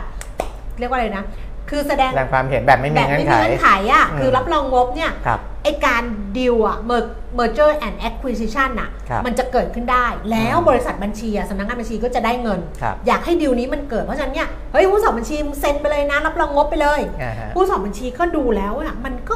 [0.80, 1.24] เรียกว่าอะไรนะ
[1.70, 6.04] คือแสดงแสดงความเห็นแบบไม่มีแบบเงื่อไม่นมีไขเงื่อนไขอะอืมคือรับรองงบเนี่ยครับไอการ
[6.38, 19.36] ดีลอะ mer- merger and acquisition น่ะครับมันจะเกิดขึ้นได้ แล้วอืมบริษัทบัญชีอะสำนักงานบัญชีก็จะได้เงินครับอยากให้ดีลนี้มันเกิด เพราะฉะนั้นเนี่ย เฮ้ยผู้สอบบัญชีมึงเซ็นไปเลยนะ รับรองงบไปเลยอ่าฮะผู้สอบบัญชีก็ดูแล้วอะมันก็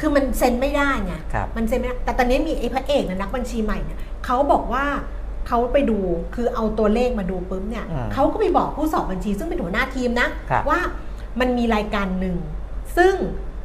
[0.00, 4.84] คือมันเซ็นไม่ได้ไงครับมันเซ็นไม่ได้ แต่ตอนนี้มีไอ้พระเอกนะนักบัญชีใหม่เนี่ยเขาบอกว่า
[5.48, 5.98] เขาไปดู
[6.34, 10.80] คือเอาตัวเลขมาดูปุ๊บเนี่ยอืมเขาก็ไปบอกผู้สอบบัญชีซึ่งเป็นหัวหน้าทีมนะครับว่า
[11.40, 12.36] มันมีรายการหนึ่ง
[12.96, 13.14] ซึ่ง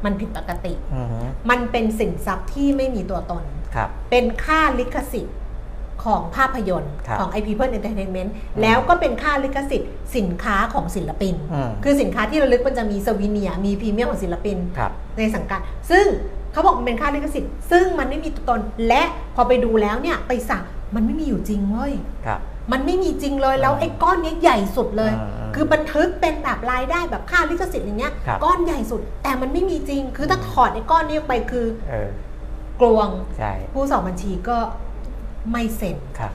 [0.04, 1.18] มันผิดปกติอือฮึ
[1.50, 3.44] มันเป็นสินทรัพย์ที่ไม่มีตัวตน
[3.74, 5.36] ครับเป็นค่าลิขสิทธิ์
[6.04, 8.30] ของภาพยนตร์ครับของ i People Entertainment
[8.62, 16.06] แล้วก็เป็นค่าลิขสิทธิ์สินค้าของศิลปินอืมคือสินค้าที่ระลึกมันจะมีสวีเนียร์มีพรีเมียมของศิลปินครับในสังกัด ซึ่ง
[16.52, 19.02] เขาบอกมันเป็นค่าลิขสิทธิ์ ซึ่งมันไม่มีตัวตน และ
[19.34, 20.62] พอไปดูแล้วเนี่ยไปสั่ง
[20.94, 21.94] มันไม่มีอยู่จริงเว้ย
[22.26, 22.40] ครับ
[22.72, 32.08] มันไม่มีจริงเลยแล้วไอ้ก้อนเนี้ยใหญ่สุดเลยอืมอืมคือบันทึกเป็นแบบรายได้แบบค่าลิขสิทธิ์อย่างเงี้ยครับก้อนใหญ่สุด แต่มันไม่มีจริง คือถ้าถอดไอ้ก้อนนี้ออกไปคือเออ
[32.80, 34.58] กลวงใช่ผู้สอบบัญชีก็
[35.52, 36.32] ไม่เซ็นครับ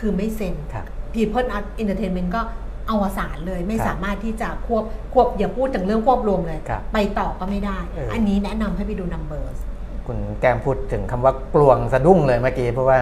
[0.00, 0.84] คือไม่เซ็นครับ
[1.14, 2.42] People Art Entertainment ก็
[2.90, 9.58] อวสานเลยไม่ครับสามารถที่จะควบควบอย่าพูดถึงเรื่องควบรวมเลยครับไปต่อก็ไม่ได้เอออัอันนี้แนะนำให้ไปดู numbers
[10.06, 12.98] คุณแก้มพูดถึงคำว่ากลวงสะดุ้งเลยเมื่อกี้เพราะว่า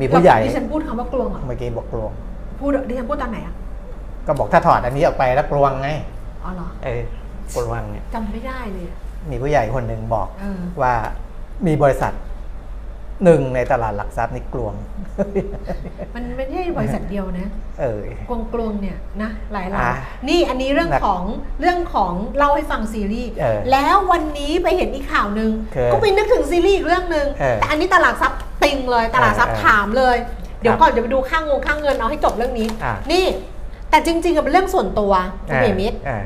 [0.00, 2.12] มีผู้ใหญ่ดิฉันพูดคำว่ากลวงเหรอเมื่อกี้บอกกลวง
[2.60, 3.54] พูดดิฉันพูดตอนไหนอะ
[4.26, 5.88] ก็บอกถ้าถอดอันนี้ออกไปแล้วกลวงไง
[6.44, 7.02] อ๋อเหรอเออ
[7.56, 8.98] กลวงเนี่ยจำไม่ได้เลยอะ
[9.30, 10.94] มีผู้ใหญ่คนหนึ่งบอกเออว่า
[11.66, 12.12] มีบริษัท
[13.24, 14.74] หนึ่งในตลาดหลักทรัพย์นี่กลวง
[16.14, 17.46] มันไม่ใช่บริษัทเดียวนะ
[17.80, 19.96] เออกลวงกลวงเนี่ยนะหลายหลาอะย
[20.28, 21.24] นี่อันนี้เรื่องหนักของ
[21.60, 30.16] เรื่องของเล่าให้ฟังซีรีส์เออแล้ววันนี้ไปเห็นอีกข่าวหนึ่งคือก็ไปนึกถึงซีรีส์อีกเรื่องหนึ่งเออแต่อันนี้ตลาดทรัพย์ ติงเลยตลาดทรัพย์เออถามเลย
[30.60, 33.24] เดี๋ยวครับก่อนจะไปดูค่างงค่างเงินเอาให้จบเรื่องนี้อะนี่
[33.90, 35.12] แต่จริงๆอะเป็นเรื่องส่วนตัว
[35.46, 36.20] คุณเอมิตรอ่า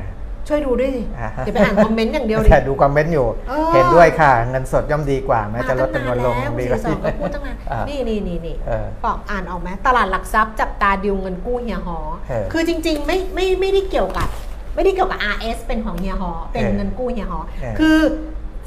[0.47, 14.27] ช่วยดูด้วยสิอ่าอย่าไปอ่านคอมเมนต์อย่างเดียวดิแต่ดูคอมเมนต์อยู่เออเห็นด้วยค่ะ เงินสดย่อมดีกว่าแม้จะลดมาจำนวนลงตั้งดีนานแล้วสี่สองก็พูดตั้งนานอ่านี่นี่นี่นี่เออบอกอ่านออกไหมตลาดหลักทรัพย์จับตาดีลเงินกู้เฮียฮ้อเออคือจริง ๆ ไม่ไม่ไม่ได้เกี่ยวกับ
[14.75, 17.97] ไม่ได้เกี่ยวกับ RS เป็นของเฮียฮ้อเป็นเออเงินกู้เฮียฮ้อเออคือ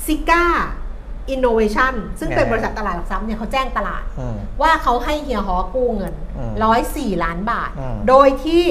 [0.07, 8.63] ZIGA Innovation ซึ่งเป็นเออบริษัทตลาดหลักทรัพย์เนี่ยเขาแจ้งตลาดอืมว่าเขาให้เฮียฮอกู้เงินอืมร้อยสี่ล้านบาทอืมโดยที่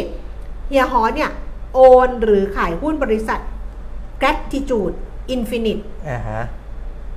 [0.68, 1.30] เฮียฮอเนี่ย
[1.74, 3.40] โอนหรือขายหุ้นบริษัท
[4.22, 4.96] Gratitude
[5.36, 6.42] Infinite อ่าฮะ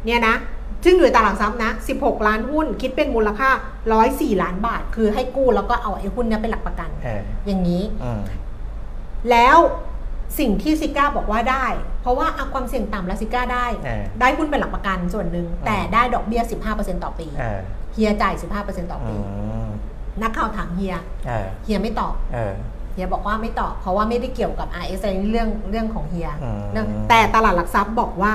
[0.06, 0.36] เนี่ยนะ
[0.84, 3.50] ซึ่งอยู่ในตลาดหลักทรัพย์นะ 16 ล้านหุ้นคิดเป็นมูลค่า
[3.96, 8.20] 104 ล้านบาท คือให้กู้แล้วก็เอาไอ้หุ้นเนี้ยเป็นหลักประกันเอออย่างนี้อืม
[9.30, 9.58] แล้ว
[10.38, 11.66] สิ่งที่ซิก้าบอกว่าได้
[12.02, 16.42] เพราะว่าเอาความเสี่ยงต่ำแล้วซิก้าได้เออได้หุ้นเป็นหลักประกันส่วนหนึ่ง แต่ได้ดอกเบี้ย
[16.72, 17.60] 15%ต่อปีเออ
[17.94, 19.14] เฮียจ่าย 15%ต่ออืปี
[19.66, 19.68] ม
[20.22, 20.94] นักข่าวถามเฮีย
[21.26, 22.54] เออเฮียไม่ตอบเออ
[22.92, 28.34] เฮียบอกว่าไม่ตอบเพราะว่าไม่ได้เกี่ยวกับ RS อะไรเรื่องเรื่องของเฮียอืมเรื่องแต่ตลาดหลักทรัพย์บอกว่า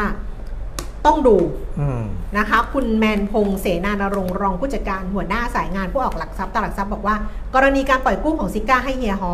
[1.06, 1.38] ต้องดู
[1.80, 2.04] อืม
[2.38, 7.16] นะคะ คุณแมนพงษ์เสนานรงค์รองผู้จัดการหัวหน้าสายงานผู้ออกหลักทรัพย์ตลาดทรัพย์บอกว่า
[7.56, 9.34] กรณีการปล่อยกู้ของซิก้าให้เฮียฮอ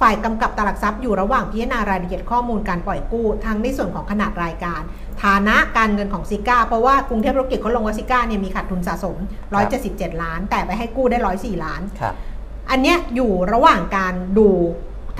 [0.00, 4.82] ฝ่ายกำกับตลาดทรัพย์อยู่ระหว่างพิจารณารายละเอียดข้อมูลการปล่อยกู้ ทั้งในส่วนของขนาดรายการ
[5.22, 9.16] ฐานะการเงินของซิก้า เพราะว่ากรุงเทพธุรกิจเขาลงว่าซิก้าเนี่ยมีขาดทุนสะสม
[9.70, 12.14] 177 ล้าน แต่ไปให้กู้ได้ 104 ล้านครับ
[12.70, 14.48] อันเนี้ยอยู่ระหว่างการดู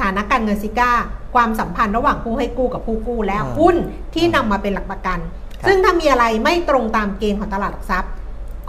[0.00, 0.90] ฐานะการเงินซิก้า
[1.34, 3.76] ความสัมพันธ์ระหว่างผู้ให้กู้กับผู้กู้และอืมหุ้น
[4.14, 5.18] ที่นำมาเป็นหลักประกัน
[5.60, 8.12] ครับซึ่งถ้ามีอะไรไม่ตรงตามเกณฑ์ของตลาดหลักทรัพย์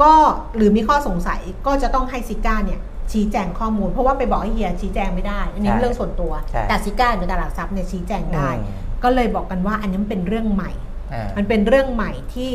[0.01, 0.13] ก็
[0.55, 2.79] หรือมีข้อสงสัยก็จะต้องให้ซิก้าเนี่ย
[3.11, 10.71] ชี้แจงข้อมูล เพราะว่าไปบอกให้เฮียชี้แจงไม่ได้ อันนี้ใช่เรื่องส่วนตัวใช่แต่ซิก้าในตลาดหลักทรัพย์เนี่ยชี้แจงได้อืมก็เลยบอกกันว่าอันนี้มันเป็นเรื่องใหม่
[11.13, 12.53] อ่ามันเป็นเรื่องใหม่ที่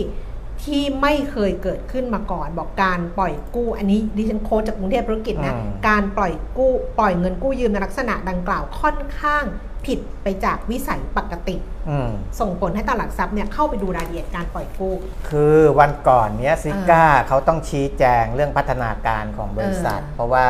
[0.62, 9.44] ที่ไม่เคยเกิดขึ้นมาก่อน บอกการปล่อยกู้ อันนี้ดิฉันโค้ชจากกรุงเทพธุรกิจนะอืมการปล่อยกู้ปล่อยเงินกู้ยืมในลักษณะดังกล่าวค่อนข้าง
[9.86, 11.56] ผิดไปจากวิสัยปกติ
[11.88, 12.10] อืม
[12.40, 14.94] ส่งผลให้ตลาดหลักทรัพย์เนี่ยเข้าไปดูรายละเอียดการปล่อยกู้
[15.28, 20.48] คือวันก่อนเนี้ยซิก้าเขาต้องชี้แจงเรื่องพัฒนาการของบริษัท เออ เพราะว่า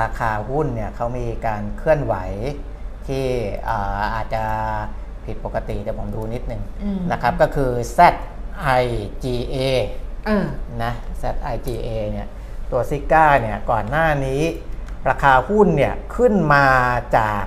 [0.00, 2.14] ราคาหุ้นเนี่ยเขามีการเคลื่อนไหว
[3.06, 3.24] ที่
[3.68, 4.44] อ่าอาจจะ
[5.26, 9.56] ผิดปกติเดี๋ยวผมดูนิดนึงอืมนะครับก็คือ ZIGA
[10.26, 10.44] เออ
[10.82, 12.28] นะ ZIGA เนี่ย
[12.70, 14.42] ตัวซิก้าเนี่ยก่อนหน้านี้
[15.08, 16.66] ราคาหุ้นเนี่ยขึ้นมา
[17.18, 17.44] จาก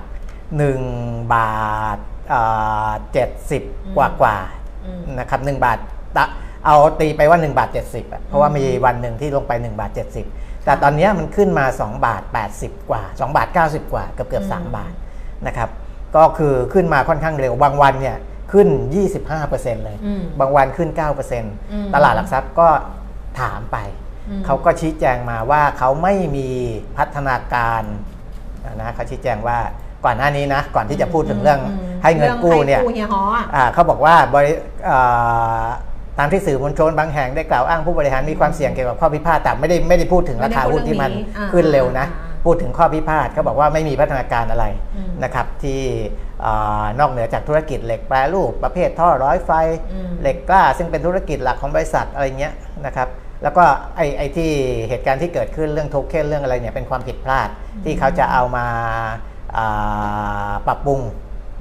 [0.54, 1.98] 1 บาท
[2.32, 3.20] อ่าอื
[3.54, 5.78] ม70กว่ากว่าๆอืมนะครับ1บาท
[6.16, 6.24] ตะ
[6.64, 9.90] เอาตีไปว่า 1 บาท 70อะเพราะว่ามีวันหนึ่งที่ลงไป 1 บาท
[10.28, 12.22] 70 แต่ตอนเนี้ยมันขึ้นมา 2 บาท
[12.56, 14.92] 80 กว่า 2 บาท 90 กว่าเกือบเกือบอืม3บาท
[15.46, 15.70] นะครับ
[16.16, 18.16] ก็คือขึ้นมาค่อนข้างเร็วบางวันเนี่ย
[18.52, 18.68] ขึ้น
[19.22, 21.00] 25%เลยอืมบางวันขึ้นม
[21.42, 22.68] 9%ตลาดหลักทรัพย์ก็
[23.40, 23.76] ถามไป
[24.28, 26.48] อืมเขาก็ชี้แจงมาว่าเขาไม่มี
[26.96, 27.82] พัฒนาการ
[28.76, 29.58] นะเขาชี้แจงว่า
[30.06, 34.52] ก่อนหน้านี้นะก่อนที่จะพูดถึงเรื่องมให้เงินกู้เนี่ยรื่องให้กู้เฮียฮออะอ่าเขาบอกว่าบริ
[34.88, 35.66] อ่า
[36.18, 44.64] ตามที่สื่อมวลชนบางแห่งได้กล่าวอ้างผู้บริหารมีความเสี่ยงเกี่ยวกับข้อพิพาทแต่ไม่ได้ไม่ได้พูดถึงราคาหุ้นที่มันไม่ได้พูดเรื่องนี้อ่าขึ้นเร็วนะอ่าพูดถึงข้อพิพาทเขาบอกว่าไม่มีพัฒนาการอะไร
[44.96, 45.80] อืมนะครับที่
[46.44, 49.50] อ่านอกเหนือจากธุรกิจเหล็กแปรรูปประเภทท่อร้อยไฟ
[49.92, 52.54] อืมเหล็กกล้า ซึ่งเป็นธุรกิจหลักของบริษัทอะไรเงี้ย
[52.86, 53.08] นะครับ
[53.42, 53.64] แล้วก็
[53.96, 54.50] ไอ้ไอ้ที่
[54.88, 57.48] เหตุการณ์ที่เกิดขึ้นเรื่องโทเค็นเรื่องอะไรเนี่ยเป็นความผิดพลาด
[57.84, 59.10] ที่เขาจะเอามาอ่า
[60.66, 61.00] ปรับปรุง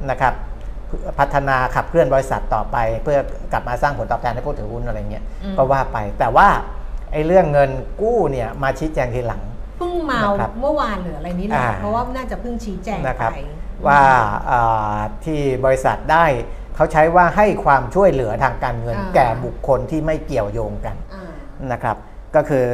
[0.10, 0.34] นะครับ
[1.20, 3.18] พัฒนาขับเคลื่อนบริษัทต่อไป เพื่อ
[3.52, 6.48] กลับมาสร้างผลตอบแทนให้ผู้ถือหุ้นอะไรเงี้ยอืมก็ว่าไปแต่ว่า
[7.12, 7.70] ไอ้เรื่องเงิน
[8.02, 9.42] กู้เนี่ยมาชี้แจงทีหลัง
[9.78, 13.40] เพิ่งมานะครับเมื่อวานหรืออะไรนี้แหละอ่าเพราะว่าน่าจะเพิ่งชี้แจงนะครับไป
[13.88, 14.02] ว่า
[14.52, 16.26] อ่าที่บริษัทได้
[16.76, 21.32] เขาใช้ว่าให้ความช่วยเหลือทางการเงินอ่าแก่บุคคลที่ไม่เกี่ยวโยงกันอ่า
[21.72, 21.98] นะครับ
[22.36, 22.68] ก็คือ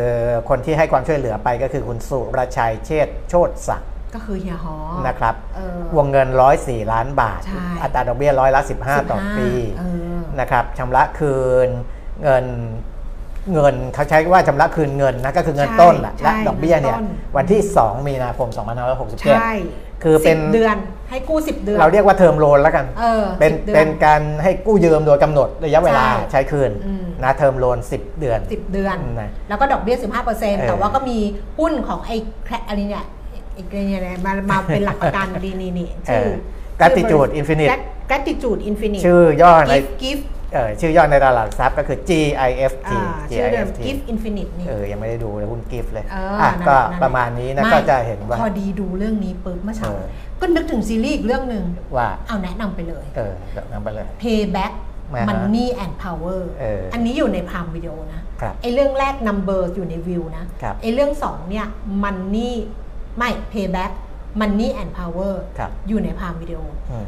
[0.49, 4.75] คนที่ให้ความช่วยเหลือไปก็คือคุณสุรชัยเชษฐ์โชติศักดิ์ ก็คือเฮียฮอ
[5.07, 6.27] นะครับเออวงเงิน
[6.59, 9.47] 104 ล้านบาทใช่อัตราดอกเบี้ยร้อยละ 15 ต่อปี
[9.77, 9.83] เอ
[10.19, 11.35] อนะครับชำระคื
[11.67, 11.69] น
[12.23, 12.45] เงิน
[13.53, 20.75] เงินเขาใช้ว่าชำระคืนเงินนะก็คือเงินใช่ต้นแหละใช่และดอกเบี้ยเนี่ยเงินต้นวันที่ 2 มีนาคมใช่2567 คือเป็นสิบเดือน
[21.09, 31.17] ให้กู้สิบเดือน เราเรียกว่า term loan แล้วกันเออเป็น10 เดือนเป็นการให้กู้ยืมโดยกำหนดระยะเวลาใช่ใช้คืนอืมนะ term loan 10 เดือนสิบเดือนนะแล้วก็ดอกเบี้ยสิบห้าเปอร์เซ็นต์เออแต่ว่าก็มี
[31.59, 33.05] หุ้นของไอ้แครอะไรเนี่ย
[33.57, 36.31] อีกเนี่ยมามาเป็นหลักประกันดีนี่นี่เออ
[36.79, 37.69] Gratitude Infinite
[38.09, 50.05] gratitude infinite ชื่อย่อใน gift gift เออชื่อย่อในตลาดหลักทรัพย์ก็คือ GIFT อ่าชื่อเดิม GIFT gift infinite นี่เออยังไม่ได้ดูเลยหุ้นกิฟต์เลยเอออ่อะนั่นก็นั่นประมาณนี้นะไม่ก็จะเห็นว่าพอดีดูเรื่องนี้ปุ๊บเมื่อเช้าเออ
[50.41, 51.63] ก็นึกถึงซีรีส์อีกเรื่องหนึ่ง
[51.97, 54.73] ว่าเอาแนะนำไปเลยเออเดี๋ยวนำไปเลย payback
[55.13, 61.65] อ่าฮะ money and power เอออัอันนี้อยู่ในพามวิดีโอนะครับไอเรื่องแรก number อยู่ในวิวนะครับไอเรื่องสองเนี่ย
[62.03, 62.53] money
[63.17, 63.91] ไม่ payback
[64.39, 66.59] money and power ครับอยู่ในพามวิดีโอ
[66.91, 67.07] อืม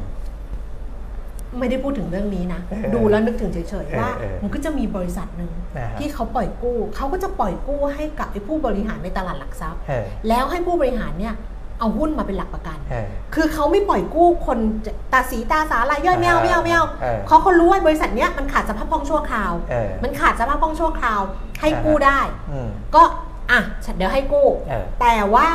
[1.60, 11.36] ไม่ได้พูดถึงเรื่องนี้นะเออดูแล้วนึกถึงเฉยเออๆว่าเออมันก็จะมีบริษัทหนึ่งอ่าฮะที่เขาปล่อยกู้เขาก็จะปล่อยกู้ให้กับไอ้ผู้บริหารในตลาดหลักทรัพย์เออแล้วให้ผู้บริหารเนี่ย
[11.80, 14.60] เอาหุ้นมาเป็นหลักประกันเออคือเขาไม่ปล่อยกู้คน
[15.14, 21.22] ตาสีตาสาลายย่อยไม่เอาไม่เอาไม่เอาเออเขาเขารู้ว่าบริษัทเนี้ยมันขาดสภาพคล่องชั่วคราวเออมันขาดสภาพคล่องชั่วคราว
[21.62, 22.20] ให้กู้ได้
[22.52, 23.04] อืมก็
[23.52, 23.60] อะ
[23.98, 25.50] เดี๋ยวให้กู้เออแต่ว่า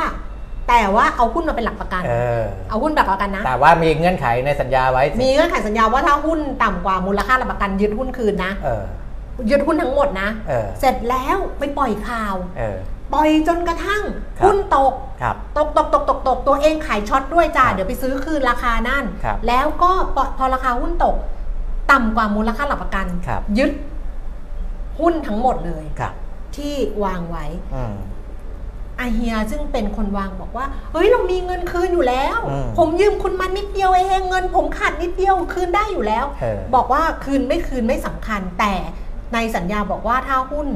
[0.69, 8.83] แต่ว่าเอาหุ้นมาเป็นหลักประกัน เออ เอาหุ้นแบบประกันนะ แต่ว่ามีเงื่อนไขในสัญญาไว้สิมีเงื่อนไขสัญญาว่าถ้าหุ้นต่ำกว่ามูลค่าหลักประกันยึดหุ้นคืนนะ เออ
[9.49, 12.77] ยึดหุ้นทั้งหมดนะ เออ เสร็จแล้วไปปล่อยข่าว เออ
[13.13, 14.03] ปล่อยจนกระทั่ง
[14.39, 21.15] ครับ หุ้นตก ครับ ตกตกตกตกตกตัวเองขายช็อตด้วยจ้าครับเดี๋ยวไปซื้อคืนราคานั่น ครับแล้วก็พอพอราคาหุ้นตก
[21.91, 23.71] ต่ำกว่ามูลค่าหลักประกัน ครับ ยึด
[24.99, 26.13] หุ้นทั้งหมดเลย ครับ
[26.57, 27.95] ที่วางไว้ อืม
[28.99, 38.73] อาเฮียซึ่งเป็นคนวางบอกว่า เฮ้ยเรามีเงินคืนอยู่แล้ว อืมผมยืมคุณมานิดเดียวเองเงิน ผมขาดนิดเดียวคืนได้อยู่แล้ว เออ บอกว่าคืนไม่คืนไม่สำคัญ แต่
[39.33, 40.67] ในสัญญาบอกว่าถ้าหุ้น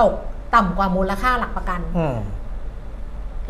[0.00, 0.14] ตก
[0.54, 2.16] ต่ำกว่ามูลค่าหลักประกัน อืม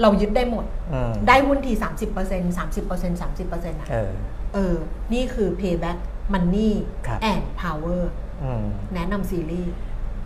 [0.02, 1.72] เรายึดได้หมด อืมได้หุ้นที
[2.16, 4.12] 30% 30% 30%นะเออ
[4.54, 4.74] เออ
[5.12, 5.98] นี่คือ payback
[6.32, 6.72] money
[7.06, 8.02] ครับ and power
[8.44, 8.64] อืม
[8.94, 9.72] แนะนำซีรีส์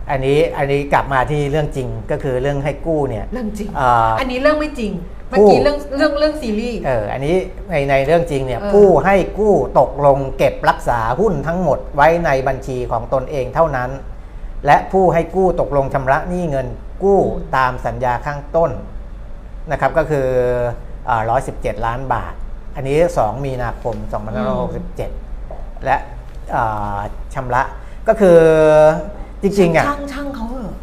[0.09, 4.91] อันนี้อันนี้กลับมาที่เรื่องจริงก็คือเรื่องให้กู้เนี่ยเรื่องจริงเอ่ออันนี้เรื่องไม่จริง
[5.29, 7.35] เมื่อกู้กี้เรื่องเรื่องเรื่องซีรีส์เอออันนี้
[7.69, 13.89] ในในเรื่องจริงเนี่ยเออผู้ให้กู้ตกลงเก็บรักษาหุ้นทั้งหมดไว้ในบัญชีของตนเองเท่านั้น
[14.65, 16.67] และผู้ให้กู้ตกลงชำระหนี้เงิน
[17.03, 17.19] กู้
[17.57, 18.71] ตามสัญญาข้างต้น
[19.71, 20.27] นะครับก็คือ
[21.09, 21.21] อ่า
[21.53, 22.33] 117 ล้านบาท
[22.75, 23.95] อันนี้ 2 มีนาคม
[24.71, 25.95] 2567 และ
[26.55, 26.99] อ่า
[27.33, 27.63] ชำระ
[28.07, 28.39] ก็คือ
[29.41, 30.73] จริงๆอะช่างช่างเขาเหอะ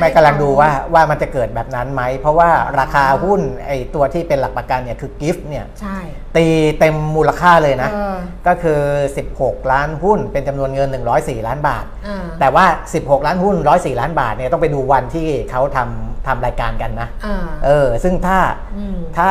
[0.00, 2.50] ไม่กำลังดูว่าว่ามันจะเกิดแบบนั้นไหม เพราะว่า
[2.80, 5.98] ราคาหุ้นไอตัวที่เป็นหลักประกันเนี่ยคือกิฟต์เนี่ยใช่
[6.36, 6.46] ตี
[6.78, 8.80] เต็มมูลค่าเลยนะเออก็คือ
[9.26, 12.64] 16 ล้านหุ้นเป็นจำนวนเงิน 104 ล้านบาทอ่าแต่ว่า
[12.96, 18.38] 16 ล้านหุ้น 104 ล้านบาทเนี่ยต้องไปดูวันที่เขาทำทำรายการกันนะอ่าเออ ซึ่งถ้า
[18.76, 19.30] อืมถ้า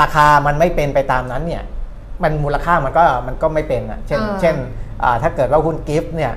[0.00, 1.62] ราคามันไม่เป็นไปตามนั้นเนี่ย
[2.22, 4.56] มันมูลค่ามันก็มันก็ไม่เป็นอะเช่นเออเช่น
[5.02, 6.32] อ่าถ้าเกิดว่าหุ้นกิฟต์เนี่ย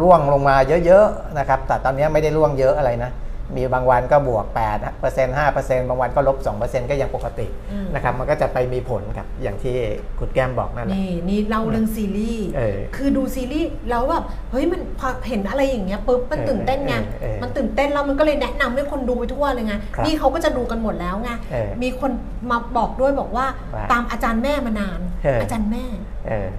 [0.00, 3.12] ร่วงลงมาเยอะๆนะครับแต่ตอนนี้ไม่ได้ร่วงเยอะอะไรนะ
[3.56, 4.46] มีบางวันก็บวก
[4.92, 9.76] 8% 5%บางวันก็ลบ 2%ก็ยังปกติอืมนะครับ มันก็จะไปมีผลกับอย่างที่
[10.18, 22.10] คุณแก้มบอกนั่นแหละ นี่นี่เล่าเรื่องซีรีส์เออคือดูซีรีส์แล้วแบบเฮ้ยมันพอเห็นอะไรอย่างเงี้ยปุ๊บมันเออตื่นเต้นไงเออเออมันตื่นเต้นแล้วมันก็เลยแนะนำให้คนดูไปทั่วเลยไงครับนี่เขาก็จะดูกันหมดแล้วไงเออมีคน
[22.50, 26.13] มาบอกด้วยบอกว่าว่าตามอาจารย์แม่มานานเออออาจารย์แม่เออ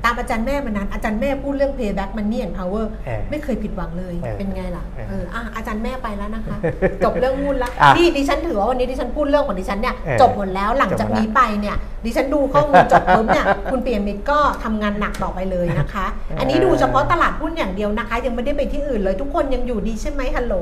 [0.06, 6.58] ตามอาจารย์แม่มานานอาจารย์แม่พูดเรื่อง payback money and power เออไม่เคยผิดหวังเลยเออเป็นไงล่ะเออเอออะอาจารย์แม่ไปแล้วนะคะ
[7.04, 11.76] จบเรื่องหุ้นแล้วอะนี่ดิฉันถือว่าวันนี้ดิฉันพูดเรื่องของดิฉันเนี่ยเออจบหมดแล้วหลังจากจบหมดแล้วนี้ไปเนี่ย
[12.06, 16.06] ดิฉันดูข้อมูลจบปุ๊บเนี่ยคุณเปียมิตรก็ทำงานหนักต่อไปเลยนะคะ
[16.40, 20.56] อันนี้ดูเฉพาะตลาดหุ้นอย่างเดียวนะคะ ยังไม่ได้ไปที่อื่นเลยทุกคนยังอยู่ดีใช่ไหมฮัลโหล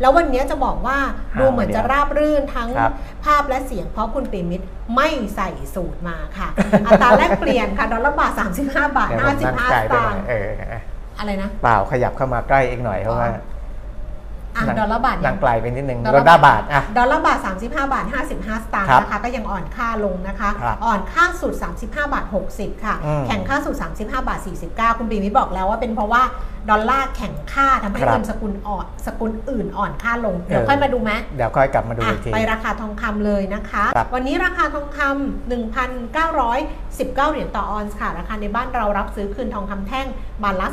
[0.00, 0.98] แล้ววันนี้จะบอกว่า
[1.40, 2.92] ดูเหมือนจะราบรื่นทั้งครับ
[3.24, 6.48] ภาพและเสียงเพราะคุณเปียมิตรไม่ใส่สูตรมาค่ะ
[6.86, 10.80] อัตราแลกเปลี่ยนค่ะ ดอลลาร์บาท 35 บาทเดี๋ยวผมนั่งไกล55สไปหตาน่องยค์เออเออ
[11.18, 13.28] อะไรนะ เปล่าขยับเข้ามาใกล้อีกหน่อยเพราะว่า
[14.56, 24.38] อะนั่งดอลลาร์บาทนั่ยังงไกลไปนิดนึงดอลดลาอร์ลลาร์บาทอะดอลลาร์บาท 35 บาท 55 สตางค์ครับนะคะก็ยังอ่อนค่าลงนะคะครับอ่อนค่าสุด 35 บาท 60 ค่ะอืมแข่งค่าสุด 35 บาท
[24.68, 26.22] 49 คุณปีมิตรบอกแล้วว่าเป็นเพราะว่า
[26.70, 35.48] ดอลลาร์แข็งค่าทำให้ครับเงินสกุลอ่อนสกุลอื่นอ่อนค่าลง เดี๋ยวเออค่อยมาดูไหมเดี๋ยวค่อยกลับมาดูอะอีกทีไปราคาทองคำเลยนะคะครับวันนี้ราคาทองคำ
[36.98, 40.06] 1,919 เหรียญต่อออนซ์ค่ะ ราคาในบ้านเรารับซื้อคืนทองคำแท่ง
[40.42, 40.66] บาทละ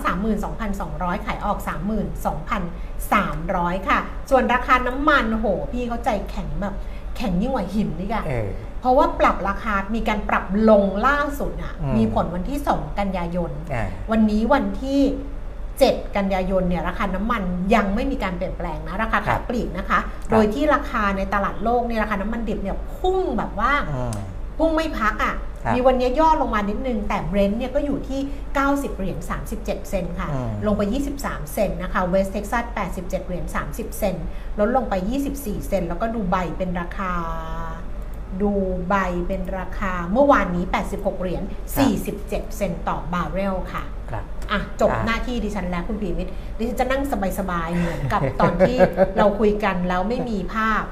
[0.60, 1.58] 32,200 ขายออก
[2.58, 6.76] 32,300 ค่ะ ส่วนราคาน้ำมันโห พี่เขาใจแข็งแบบ
[7.18, 15.02] แข็งยิ่งกว่าหินนี่ค่ะเออเพราะว่าปรับราคา มีการปรับลงล่าสุดอะอืมมีผลวันที่ 2 กันยายนอ่าวันนี้วันที่
[15.60, 17.42] 7 กันยายนเนี่ยราคาน้ำมัน
[17.76, 24.16] ยังไม่มีการเปลี่ยนแปลงนะ ราคาครัขายปลีกครับนะคะ โดยที่ราคาในตลาดโลกเนี่ยราคาน้ำมันดิบเนี่ยพุ่งแบบว่าอืม
[24.60, 28.20] พุ่งไม่พักอะ ครับมีวันนี้ย่อลงมานิดนึง แต่ Brent เนี่ยก็อยู่ที่
[28.60, 29.18] 90 เหรียญ
[29.54, 30.82] 37 เซนต์ค่ะ อืม ลงไป
[31.20, 34.26] 23 เซนต์นะคะ West Texas 87 เหรียญ 30 เซนต์
[34.60, 34.94] ลดลงไป
[35.32, 37.12] 24 เซนต์แล้วก็ดูไบเป็นราคา
[38.42, 38.54] ดู
[38.90, 38.96] ไบ
[39.28, 40.64] เป็นราคาเมื่อวานนี้
[40.94, 41.44] 86 เหรียญ
[42.00, 47.02] 47 เซนต์ต่อบาร์เรลค่ะครับอะ จบอะหน้าที่ดิฉันแล้วคุณปีมิตรดิฉันจะนั่ง
[47.40, 48.78] สบายๆ เหมือนกับตอนที่
[49.18, 50.84] เราคุยกันแล้วไม่มีภาพ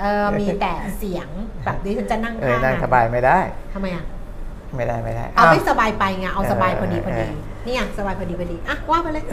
[0.00, 1.28] เออมีแต่เสียง
[1.64, 3.38] แบบดิฉันจะนั่งเออท่านั่งนั้นสบายไม่ได้
[3.74, 4.04] ทำไมอะ
[4.76, 9.24] ไม่ได้ไม่ได้ เอาอ้าวไม่สบายไปไงเอาสบายพอดีเออพอดีเออนี่ไงสบายพอดีพอดีอะว่าไปเลย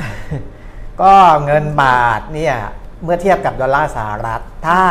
[1.02, 1.14] ก็
[1.46, 2.56] เงินบาทเนี่ย
[3.04, 4.82] เมื่อเทียบกับดอลลาร์สหรัฐถ้า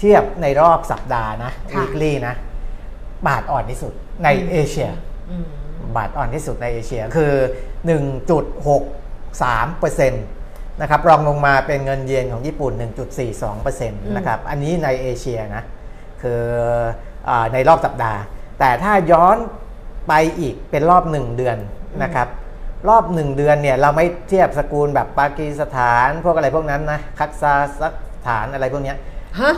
[0.00, 2.34] เทียบในรอบสัปดาห์นะค่ะ weekly นะ
[3.26, 3.92] บาทอ่อนที่สุด
[4.24, 4.88] ในเอเชีย
[5.30, 5.46] อืม
[5.96, 7.34] บาทอ่อนที่สุดในเอเชียคือ
[8.50, 12.72] 1.63%นะครับรองลงมาเป็นเงินเยนของญี่ปุ่น
[13.28, 15.62] 1.42%นะครับอันนี้ในเอเชียนะ
[16.22, 16.42] คือ
[17.28, 18.20] อาในรอบสัปดาห์
[18.58, 19.36] แต่ถ้าย้อน
[20.08, 21.56] ไปอีกเป็นรอบ 1 เดือน
[22.02, 22.28] นะครับ
[22.88, 27.84] รอบ 1 เดือนเนี่ยเราไม่เทียบสกุลแบบปากีสถาน พวกอะไรพวกนั้นนะคักซาส
[28.26, 28.96] ถานอะไรพวกเนี้ย
[29.40, 29.54] ฮะ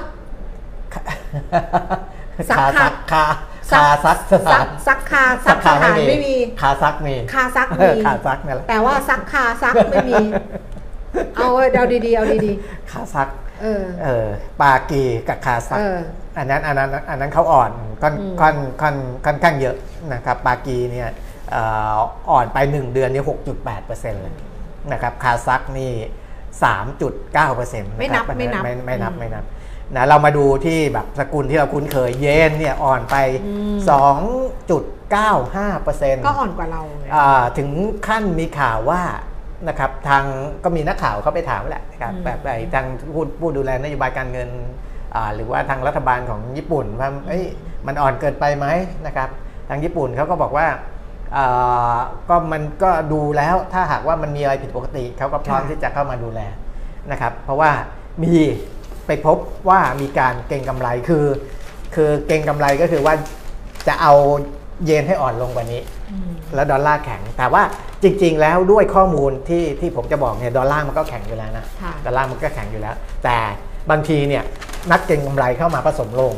[2.50, 3.24] สักคาคา
[3.72, 10.22] ซักคาคาซักสซัถากนซักคาซักสถานไม่มีคาซักมีคาซักเอมีอคาซักนั่นแหละแต่ว่าซักคาซักไม่มี
[11.36, 12.52] เอาเอาดีๆเอาดี
[12.90, 14.26] คาซักๆเออเออ
[14.60, 15.98] ปากีกับคาซักเออ
[16.38, 19.76] อันนั้นอันนั้นอันนั้นเขาอ่อนค่อนอืมค่อนค่อนค่อนข้างเยอะ
[20.12, 21.08] นะครับปากีเนี่ย
[21.50, 21.62] เอ่
[21.94, 21.96] อ
[22.30, 23.24] อ่อนไป 1 เดือนนี่
[23.66, 24.34] 6.8%เลย
[24.92, 25.92] นะครับคาซักนี่
[26.62, 27.52] 3.9%ะครั
[27.92, 29.44] บไม่นับไม่นับไม่ไม่นับอืมไม่นับ
[29.96, 33.76] นะเรามาดูที่แบบสกุลที่เราคุ้นเคยเยนเนี่ยอ่อนไปอืม
[35.12, 37.68] 2.95%ก็อ่อนกว่าเราไงอ่าถึง
[38.06, 39.02] ขั้นมีข่าวว่า
[39.68, 40.24] นะครับทาง
[40.64, 44.48] ก็มีนักข่าวเขาไปถามแหละนะครับอืมแบบไอ้ทางผู้ผู้ดูแลนโยบายการเงิน
[45.14, 47.44] อ่าหรือว่าทางรัฐบาลของญี่ปุ่นว่าเอ้ย
[47.86, 48.66] มันอ่อนเกินไปไหม
[49.06, 49.28] นะครับ
[49.68, 50.66] ทางญี่ปุ่นเขาก็บอกว่า
[51.36, 51.96] อ่า
[52.28, 56.40] ก็มันก็ดูแล้วถ้าหากว่ามันมีอะไรผิดปกติเขาก็พร้อมที่จะเข้ามาดูแล
[57.10, 57.70] นะครับเพราะว่า
[58.22, 58.34] มี
[59.06, 59.38] ไปพบ
[59.68, 61.26] ว่ามีการเก็งกำไรคือ
[61.94, 63.14] คือเก็งกำไรก็คือว่า
[63.88, 64.14] จะเอา
[64.84, 67.62] เยนให้อ่อนลงกว่านี้อืมแล้วดอลลาร์แข็ง แต่ว่า
[68.02, 73.38] จริง ๆ แล้วด้วยข้อมูลที่ที่ผมจะบอกเนี่ยดอลลาร์มันก็แข็งอยู่แล้วนะค่ะดอลลาร์มันก็แข็งอยู่แล้ว แต่
[73.90, 74.42] บางทีเนี่ย
[74.90, 76.32] นักเก็งกำไรเข้ามาผสมลง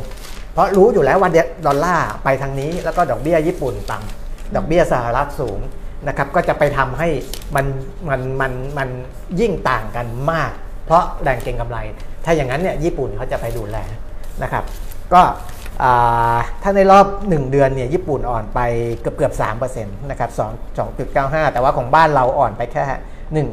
[0.53, 5.61] เพราะรู้อยู่แล้วว่าเดดอลลาร์ไปทางนี้ แล้วก็ดอกเบี้ยญี่ปุ่นต่ำดอกเบี้ยสหรัฐสูง
[6.09, 7.09] นะครับก็จะไปทำให้
[7.55, 7.67] มัน
[8.09, 8.89] มันมันมัน
[9.41, 10.51] ยิ่งต่างกันมาก
[10.87, 11.79] เพราะแรงเก็งกำไร
[12.25, 13.77] ถ้าอย่างนั้นเนี่ยญี่ปุ่นเขาจะไปดูแล
[14.43, 14.65] นะครับ
[15.15, 15.23] ก็
[15.83, 18.61] อ่าถ้าในรอบ 1 เดือนเนี่ยญี่ปุ่นอ่อนไป
[19.01, 19.33] เกือบเกือบ
[19.75, 22.83] 3%นะครับ2 2.95 แต่ว่าของบ้านเราอ่อนไปแค่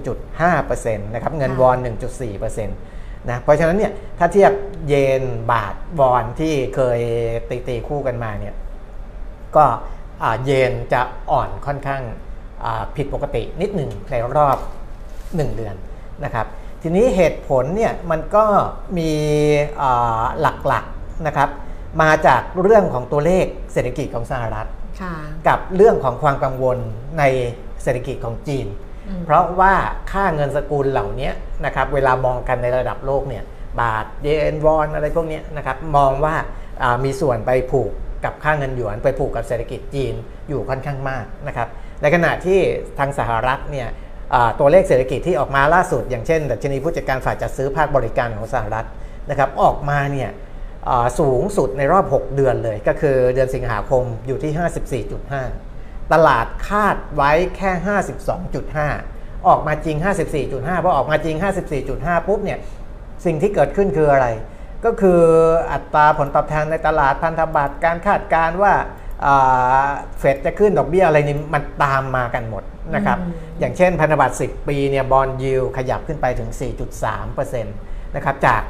[0.07, 1.77] 1.5%นะครับเงินค่ะวอน
[2.23, 4.51] 1.4%นะเพราะฉะนั้นเนี่ยถ้าเทียบ
[4.87, 6.99] เยนบาทวอนที่เคย
[7.49, 8.55] ตีตีคู่กันมาเนี่ย
[9.55, 9.65] ก็
[10.23, 12.01] อ่าเยนจะอ่อนค่อนข้าง
[12.63, 14.57] อ่าผิดปกตินิดหนึ่งในรอบ
[15.11, 15.75] 1 เดือน
[16.25, 16.47] นะครับ
[16.81, 18.45] ทีนี้เหตุผลเนี่ยมันก็
[18.97, 19.11] มี
[19.81, 20.23] อ่า
[20.67, 21.49] หลักๆนะครับ
[22.01, 24.67] มาจากเรื่องของตัวเลขเศรษฐกิจของสหรัฐ
[25.01, 25.13] ค่ะ
[25.47, 26.77] กับเรื่องของความกังวล
[27.19, 27.23] ใน
[27.83, 28.67] เศรษฐกิจของจีน
[29.07, 29.73] อืมเพราะว่า
[30.11, 31.31] ค่าเงินสกุลเหล่านี้
[31.65, 33.43] นะครับเวลามองกันในระดับโลกเนี่ย
[33.79, 36.35] บาทเยนวอนอะไรพวกเนี้ยนะครับมองว่า
[36.81, 37.91] อ่ามีส่วนไปผูก
[38.25, 40.13] กับค่าเงินหยวนไปผูกกับเศรษฐกิจจีน
[40.49, 41.67] อยู่ค่อนข้างมากนะครับ
[42.01, 42.59] ในขณะที่
[42.99, 44.10] ทางสหรัฐเนี่ยอ่า
[44.59, 48.87] ตัวเลขเศรษฐกิจที่ออกมาล่าสุด อย่างเช่นดัชนีผู้จัดการฝ่ายจัดซื้อภาคบริการของสหรัฐ
[49.29, 50.29] นะครับออกมาเนี่ย
[51.19, 55.03] สูงสุดในรอบ 6 เดือนเลย ก็คือเดือนสิงหาคมอยู่ที่
[55.57, 57.71] 54.5 ตลาดคาดไว้แค่
[58.79, 59.97] 52.5 ออกมาจริง
[60.41, 61.35] 54.5พอออกมาจริง
[61.81, 62.59] 54.5 ปุ๊บเนี่ย
[63.25, 64.27] สิ่งที่เกิดขึ้นคืออะไร
[64.85, 65.21] ก็คือ
[65.71, 68.73] อัตราผลตอบแทนในตลาดพันธบัตรการคาดการว่า
[70.19, 72.63] เฟดจะขึ้นดอกเบี้ยอะไรนี่มันตามมากันหมด
[72.95, 76.49] นะครับอืมอย่างเช่นพันธบัตร 10 ปีเนี่ยบอลยิวขยับขึ้นไปถึง
[77.11, 78.61] 4.3%นะครับจาก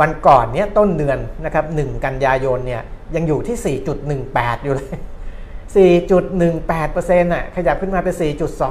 [0.00, 2.82] วันก่อนเนี้ยต้นเดือนนะครับ1กันยายนเนี่ย
[3.14, 3.78] ยังอยู่ที่
[4.16, 4.96] 4.18 อยู่เลย
[5.74, 8.14] 4.18%น่ะขยับขึ้นมาเป็น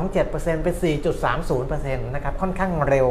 [0.04, 0.76] 4.27%เป็น
[1.36, 3.08] 4.30%นะครับค่อนข้างเร็ว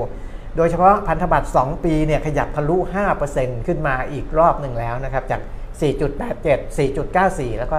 [0.56, 2.76] โดยเฉพาะพันธบัตร 2 ปีเนี่ยขยับทะลุ
[3.22, 5.40] 5%ขึ้นมาอีกรอบหนึ่งแล้วนะครับจาก
[5.80, 7.78] 4.87 4.94 แล้วก็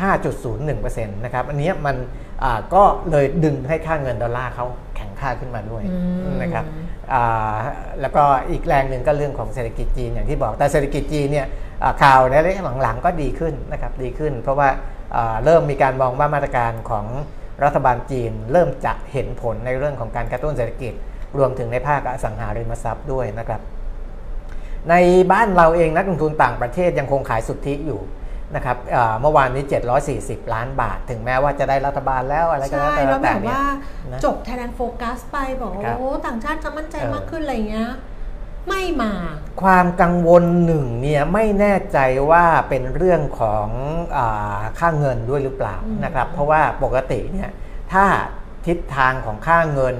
[0.00, 1.96] 5.01%นะครับอันเนี้ยมัน
[2.44, 5.96] อ่าก็เลยดึงให้ค่าเงินดอลลาร์เขาแข็งค่าขึ้นมาด้วยอื
[6.32, 6.64] มนะครับ
[7.12, 7.54] อ่า
[8.00, 11.46] แล้วก็อีกแรงหนึ่งก็เรื่องของเศรษฐกิจจีนอย่างที่บอกแต่เศรษฐกิจจีนเนี่ย
[11.82, 14.68] อ่าข่าวในระยะหลังๆก็ดีขึ้นนะครับดีขึ้น เพราะว่า
[15.16, 17.06] อ่าเริ่มมีการมองว่ามาตรการของ
[17.64, 20.92] รัฐบาลจีน เริ่มจะเห็นผลในเรื่องของการกระตุ้นเศรษฐกิจ
[21.38, 23.60] รวมถึงในภาคอสังหาริมทรัพย์ด้วยนะครับ
[24.90, 24.94] ใน
[25.32, 28.00] บ้านเราเองนักลงทุนต่างประเทศยังคงขายสุทธิอยู่
[28.54, 29.64] นะครับเอ่อเมื่อวานนี้
[30.08, 33.64] 740 ล้านบาท ถึงแม้ว่าจะได้รัฐบาลแล้วอะไรก็ใช่แล้วแต่แล้วแบแต่บเนี่ยว่า
[34.12, 37.90] นะจบไทยแลนด์โฟกัสไปบอกว่าครับโอ้ต่างชาติจะมั่นใจเออมากขึ้นอะไรเงี้ย
[38.68, 39.12] ไม่มา
[39.62, 41.98] ความกังวลหนึ่งเนี่ยไม่แน่ใจ
[42.30, 43.66] ว่าเป็นเรื่องของ
[44.16, 47.50] อาค่าเงินด้วยหรือเปล่าอืมนะครับ เพราะว่าปกติเนี่ย
[47.92, 48.04] ถ้า
[48.66, 49.96] ทิศทางของค่าเงิน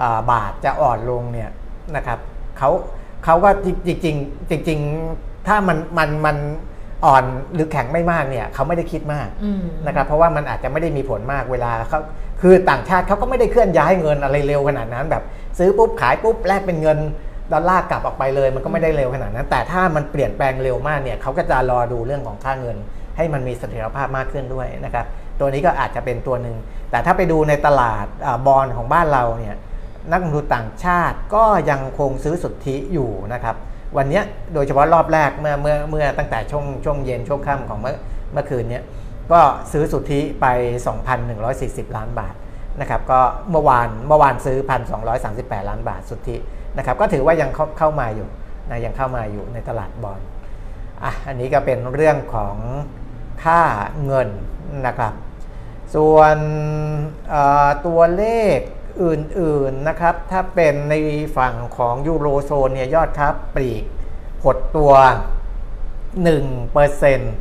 [0.00, 1.50] อ่าบาทจะอ่อนลงเนี่ย
[1.96, 2.18] นะครับ
[2.58, 2.70] เขา
[3.24, 3.50] เขาก็
[3.86, 6.36] จริงๆจริงๆจริงๆถ้ามันมันมัน
[7.06, 12.00] อ่อนหรือแข็งไม่มากเนี่ยเขาไม่ได้คิดมากอืมนะครับเพราะว่ามันอาจจะไม่ได้มีผลมากเวลาเขา
[12.42, 15.22] คือต่างชาติเขาก็ไม่ได้เคลื่อนย้ายเงินอะไรเร็วขนาดนั้น แบบ
[15.58, 16.98] ซื้อปุ๊บขายปุ๊บแลกเป็นเงิน
[17.52, 22.76] ดอลลาร์กลับออกไปเลยมันก็ไม่ได้เร็วขนาดนั้น แต่ถ้ามันเปลี่ยนแปลงเร็วมากเนี่ยเขาก็จะรอดูเรื่องของค่าเงิน
[23.16, 25.06] ให้มันมีเสถียรภาพมากขึ้นด้วยนะครับ
[25.40, 26.56] ตัวนี้ก็อาจจะเป็นตัวหนึ่ง
[26.90, 29.56] แต่ถ้าไปดูในตลาดอาบอลของบ้านเราเนี่ย
[30.10, 33.56] นักลงทุนต่างชาติก็ยังคงซื้อสุทธิอยู่นะครับ
[33.96, 34.20] วันนี้
[34.54, 37.96] โดยเฉพาะรอบแรกเมื่อเมื่อเมื่อตั้งแต่ช่วงช่วงเย็นช่วงค่ำของเมื่อ
[38.32, 38.84] เมื่อคืนเนี้ย
[39.32, 39.40] ก็
[39.72, 40.46] ซื้อสุทธิไป
[41.22, 42.34] 2,140 ล้านบาท
[42.80, 43.20] นะครับก็
[43.50, 44.58] เมื่อวานเมื่อวานซื้อ
[45.12, 46.36] 1,238 ล้านบาทสุทธิ
[46.76, 48.28] นะครับก็ถือว่ายังเข้าเข้ามาอยู่
[48.70, 50.20] นะยังเข้ามาอยู่ในตลาดบอล
[51.04, 52.56] อะอันนี้ก็เป็นเรื่องของ
[53.44, 53.62] ค่า
[54.04, 54.28] เงิน
[54.86, 55.12] นะครับ
[55.94, 56.36] ส่วน
[57.86, 58.24] ตัวเล
[58.56, 58.58] ข
[59.02, 60.94] อื่นๆนะครับ ถ้าเป็นใน
[61.36, 63.84] ฝั่งของยูโรโซนเนี่ยยอดครับปลีก
[64.44, 64.92] หดตัว
[65.82, 67.34] 1%เปอร์เซ็นต์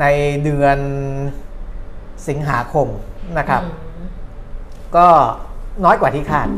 [0.00, 0.04] ใน
[0.44, 0.78] เดือน
[2.28, 2.88] สิงหาคม
[3.38, 3.68] นะครับอื
[4.06, 4.08] ม
[4.96, 5.08] ก็
[5.84, 6.48] น้อยกว่าที่คาด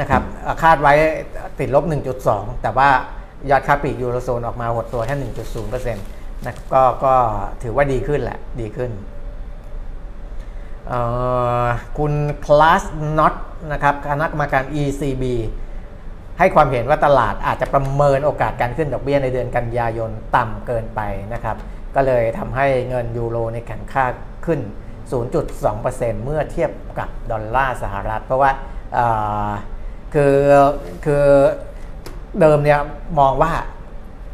[0.00, 0.94] นะครับเอ่อคาดไว้
[1.58, 1.84] ติดลบ
[2.22, 2.88] 1.2 แต่ว่า
[3.50, 5.16] ยอดค้าปลีกยูโรโซนออกมาหดตัวแค่
[5.66, 7.14] 1.0%นะก็ก็
[7.62, 9.15] ถือว่าดีขึ้นแหละ ดีขึ้นเอ่อ
[11.98, 12.12] คุณ
[12.44, 12.82] คลาส
[13.18, 13.34] น็อต
[13.72, 15.24] นะครับคณะกรรมการ ECB
[16.38, 21.00] ให้ความเห็นว่าตลาดอาจจะประเมินโอกาสการขึ้นดอกเบี้ยในเดือนกันยายนต่ำเกินไป
[21.34, 21.56] นะครับ
[21.94, 24.04] ก็เลยทำให้เงินยูโรในแข็งค่า
[24.46, 24.60] ขึ้น
[25.22, 28.50] 0.2%เมื่อเทียบกับดอลลาร์สหรัฐ เพราะว่า
[28.94, 29.06] เอ่
[29.48, 29.50] อ
[30.14, 30.34] คือ
[31.04, 31.24] คือ
[32.40, 32.80] เดิมเนี่ย
[33.18, 33.52] มองว่า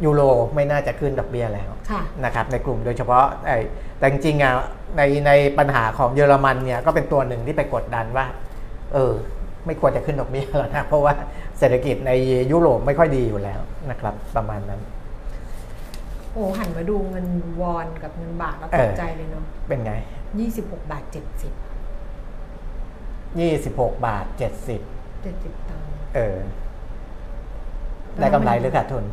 [0.04, 0.22] ยูโร
[0.54, 3.58] ไม่น่าจะขึ้นดอกเบี้ยแล้วค่ะนะครับในกลุ่มโดยเฉพาะไอ้
[4.02, 4.54] แต่จริงๆอะ
[4.96, 8.26] ในในปัญหาของเยอรมันเนี่ยก็เป็นตัวหนึ่งที่ไปกดดันว่า
[8.92, 9.12] เออ
[9.66, 11.14] ไม่ควรจะขึ้นดอกเบี้ยแล้วนะเพราะว่า
[11.58, 12.12] เศรษฐกิจใน
[12.52, 14.80] ยุโรปไม่ค่อยดีอยู่แล้วนะครับ ประมาณนั้น
[16.32, 17.26] โอ้หันมาดูเงิน
[17.60, 19.92] วอนกับเงินบาทแล้วเอตอกใจเลยเนาะเป็นไง
[20.38, 21.52] ยี่สิบหกบาทเจ็ดสิบ
[23.98, 26.36] 26บาท70เจ็ดสิบตังค์เออ
[28.18, 29.04] ได้กำไรหรือขาดทุน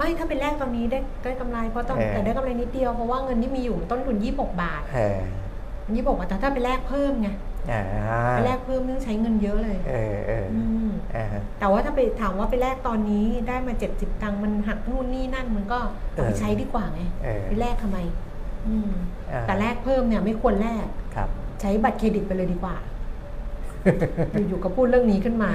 [0.00, 5.18] ไม่ถ้าเป็นแรกตอนนี้ได้ได้กำไรเพราะตอนเออ แต่ได้กำไรนิดเดียวเพราะว่าเงินที่มีอยู่มันต้นทุนยี่หกบาทเออ
[5.94, 7.28] ยี่หกบาทแต่ถ้าไปแลกเพิ่มไง
[7.70, 7.82] อ่า
[8.32, 15.78] ไปแลกเพิ่มต้องใช้เงินเยอะเลยเออเอออืมอ่าฮะ แต่ว่าถ้าไปถามว่าไปแลกตอนนี้ได้มาเจ็ดสิบตังค์มันหักนู่นนี่นั่นมันก็
[16.12, 17.98] เอาไปเออ ใช้ดีกว่าไงเออไปแลกทำไม
[18.68, 18.90] อืม
[19.32, 21.28] อ่าแต่แลกเพิ่มเนี่ยไม่ควรแลก ครับ
[21.60, 22.76] ใช้บัตรเครดิตไปเลยดีกว่า
[24.48, 25.50] อยู่ๆก็พูดเรื่องนี้ขึ้นมา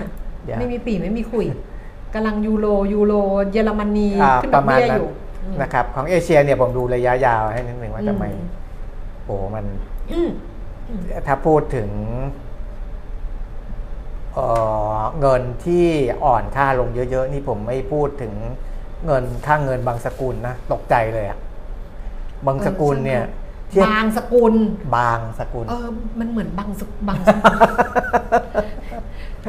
[0.45, 1.45] อย่า ไม่มีปีไม่มีคุย
[2.15, 3.13] กำลังยูโรยูโร
[3.51, 5.09] เยอรมนีอ่าขึ้นปดอระกมาณเบี้ยนั้อนยู่
[5.43, 8.47] อืมนะครับของเอเชียเนี่ยผมดูระยะยาวให้นิดหนึ่งว่าทำไมอืม
[9.25, 9.65] โอ้มัน
[10.11, 10.29] อืม
[10.89, 11.89] อืมถ้าพูดถึง
[14.33, 14.47] เอ่
[14.97, 15.85] อเงินที่
[16.25, 18.33] อ่อนค่าลงเยอะ ๆ นี่ผมไม่พูดถึง
[19.05, 21.39] เงินค่าเงินบางสกุลนะตกใจเลยอะ
[22.45, 23.23] บางสกุลเนี่ย
[23.69, 24.53] เทียบบางสกุล
[24.97, 25.87] บางสกุล เออ
[26.19, 27.55] มันเหมือนบางสกบางสกุล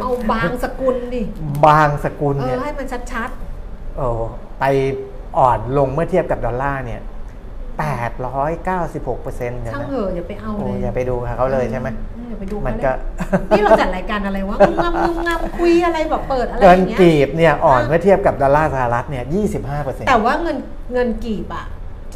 [0.03, 1.22] เอาบางสกุลดิ
[1.66, 3.30] บางสกุลเอเนี่อยให้มันชัด
[3.97, 4.09] โอ้
[4.61, 4.64] ไป
[5.38, 7.01] อ่อนลงเมื่อเทียบกับดอลลาร์เนี่ย
[8.26, 12.92] 896เปอร์เซ็นต์ๆนะช่างเหอะอย่าไปเอาโอ้เลยอย่าไปดูเขาเลยใช่ไหม อือย่าไปดูมันเขา
[13.51, 19.24] ก็เลยนี่เราจัดรายการอะไรวะงงำงงำคุยอะไรแบบเปิดอะไรอเงินย่างเงี้ยกีบเนี่ยอ่อนอะ เมื่อเทียบกับดอลลาร์สหรัฐเนี่ย
[19.55, 20.57] 25เปอร์เซ็นต์แต่ว่าเงิน
[20.92, 21.66] เงินกีบอะ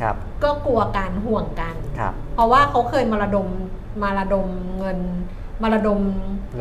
[0.01, 3.49] ครับก็กลัวการห่วงกัน ครับ เพราะว่าเขาเคยมาระดม
[4.03, 4.47] มาระดม
[4.79, 4.99] เงิน
[5.63, 6.01] มาระดม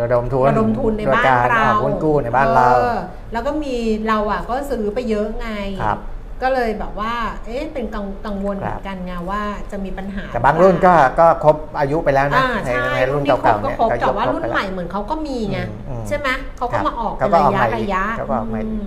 [0.02, 2.98] ระดมทุนระดมทุนในบ้านโดยการเราออกหุ้นกู้ในบ้านเราออ
[3.34, 3.76] แล้วก็มี
[4.08, 5.50] เราอะก็ซื้อไปเยอะไง
[5.84, 6.00] ครับ
[6.42, 7.14] ก็เลยแบบว่า
[7.46, 9.42] เอ๊ะ เป็นกังกังวลครับเหมือนกันไงว่า
[9.72, 18.84] จะมีปัญหา แต่บางรุ่นก็ก็ครบอายุไปแล้วนะอ่าในใช่ในรุ่นที่ครเก่าบๆก็เนี่ยครบก็ยแต่กว่าครบรุ่นไปแล้วใหม่เหมือนเขาก็มีไงอืมอืมใช่ไหมเขาก็ครับมาออกเขาเป็นก็ระออกยะมาอีกระยะเขาก็ออกมาอีกม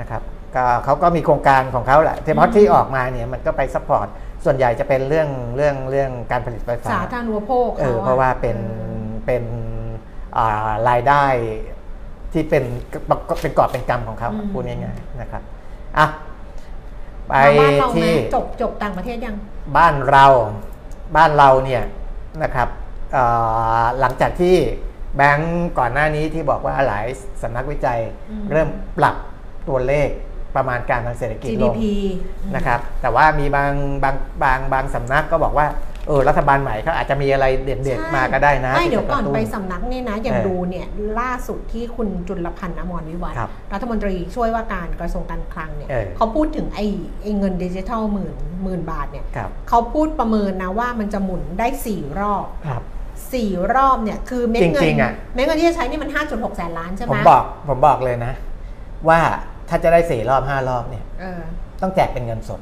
[0.00, 0.22] นะครับ
[0.56, 4.06] ก็เขาก็มีโครงการของเขาแหละแต่เพราะที่ออกมาเนี่ยมันก็ไปซัพพอร์ต
[4.44, 8.60] ส่วนใหญ่จะเป็นเรื่องเรื่องเรื่องการผลิตไฟฟ้าสาธารณูปโภคเออขเพราะว่าเป็นอ
[8.94, 8.95] อ
[9.26, 9.44] เป็น
[10.36, 11.24] อ่ารายได้
[12.32, 12.64] ที่เป็น
[13.42, 15.42] เป็นกอบเป็นกรรมของเขาอืมพูดง่ายๆนะครับ
[15.98, 16.06] อะ
[17.28, 19.36] ไปมาบ้านเราไหมที่จบจบต่างประเทศยัง
[19.76, 20.26] บ้านเรา
[21.16, 21.82] บ้านเราเนี่ย
[22.42, 22.68] นะครับ
[23.12, 23.24] เอ่
[23.80, 24.56] อหลังจากที่
[25.16, 27.06] แบงก์ก่อนหน้านี้ที่บอกว่าหลาย
[27.42, 28.00] สำนักวิจัย
[28.30, 28.68] อืมเริ่ม
[28.98, 29.16] ปรับ
[29.68, 30.08] ตัวเลข
[30.56, 31.80] ประมาณการทางเศรษฐกิจลง GDP
[32.56, 33.72] นะครับ แต่ว่ามีบาง
[34.02, 35.66] บางบางบางสำนักก็บอกว่า
[36.08, 40.86] เออรัฐบาลใหม่เขาอาจจะมีอะไรเด่นใช่ๆมาก็ได้นะไม่ที่เดี๋ยวจะก่อนระตุ้ไปสำนักนี่นะอย่างเออดูเนี่ย
[41.20, 46.86] ล่าสุดที่คุณจุลพันธ์อมรวิวัฒน์ครับรัฐมนตรีช่วยว่าการกระทรวงการคลังเนี่ยเออเขาพูดถึงไอ้
[47.22, 52.82] ไอ้เงินดิจิทัลหมื่นหมื่นบาทเนี่ยครับเขาพูดประเมินนะว่ามันจะหมุนได้สี่รอบครับ
[53.32, 58.32] สี่รอบเนี่ยคือเม็ดเงิจริงๆอะเม็ดเงินที่จะใช้นี่มัน 5.6 แสนล้านใช่ไหผมมบอกผมบอกเลยนะ
[59.08, 59.20] ว่า
[59.68, 61.42] ถ้าจะได้สี่รอบห้ารอบเนี่ยเออ
[61.82, 62.60] ต้องแจกเป็นเงินสด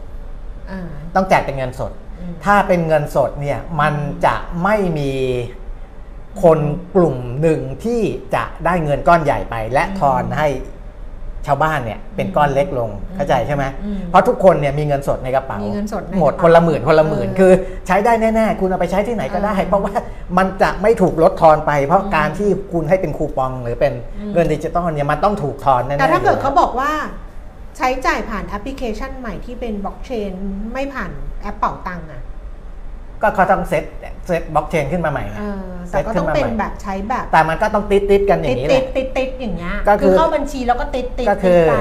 [0.68, 2.03] เออต้องแจกเป็นเงินสดอืม
[2.44, 3.94] ถ้าเป็นเงินสดเนี่ยมัน
[4.26, 5.12] จะไม่มี
[6.42, 6.58] คน
[6.94, 8.02] กลุ่มหนึ่งที่
[8.34, 10.48] จะได้เงินก้อนใหญ่ไป และทอนให้
[11.46, 17.52] ชาวบ้านเนี่ยเป็นก้อนเล็กลงเข้าใจใช่ไหมอืมเพราะทุกคนเนี่ยมีเงินสดในกระเป๋ามีเงินสดในหมดกระเป๋าคนละหมื่นคนละหมื่นเออคือ
[17.86, 19.92] ใช้ได้แน่ๆ คุณเอาไปใช้ที่ไหนก็ได้เออเพราะว่า
[20.38, 26.92] มันจะไม่ถูกลดทอนไป เพราะอืมการที่คุณให้เป็นคูปองหรือเป็นอืมเงินดิจิตอลเนี่ยมันต้องถูกทอนแน่ๆแต่ถ้าเกิดอยู่เขาแล้วบอกว่า
[27.76, 30.32] ใช้จ่ายผ่านแอปพลิเคชันใหม่ที่เป็นบล็อกเชน
[30.72, 31.10] ไม่ผ่าน
[31.44, 32.22] แอปเป่าตังค์อะ
[33.22, 33.84] ก็เขาต้อง set
[34.26, 41.74] set บล็อกเชนขึ้นมาใหม่ไงเออแต่ก็ต้องเป็นแบบใช้แบบแต่มันก็ต้องติดติดๆกันอติย่าดงนี้แหติละ ดติดติดอย่างเงี้ยก็คือ เข้าบัญชีแล้วก็ติดติดก็ติคืดอไป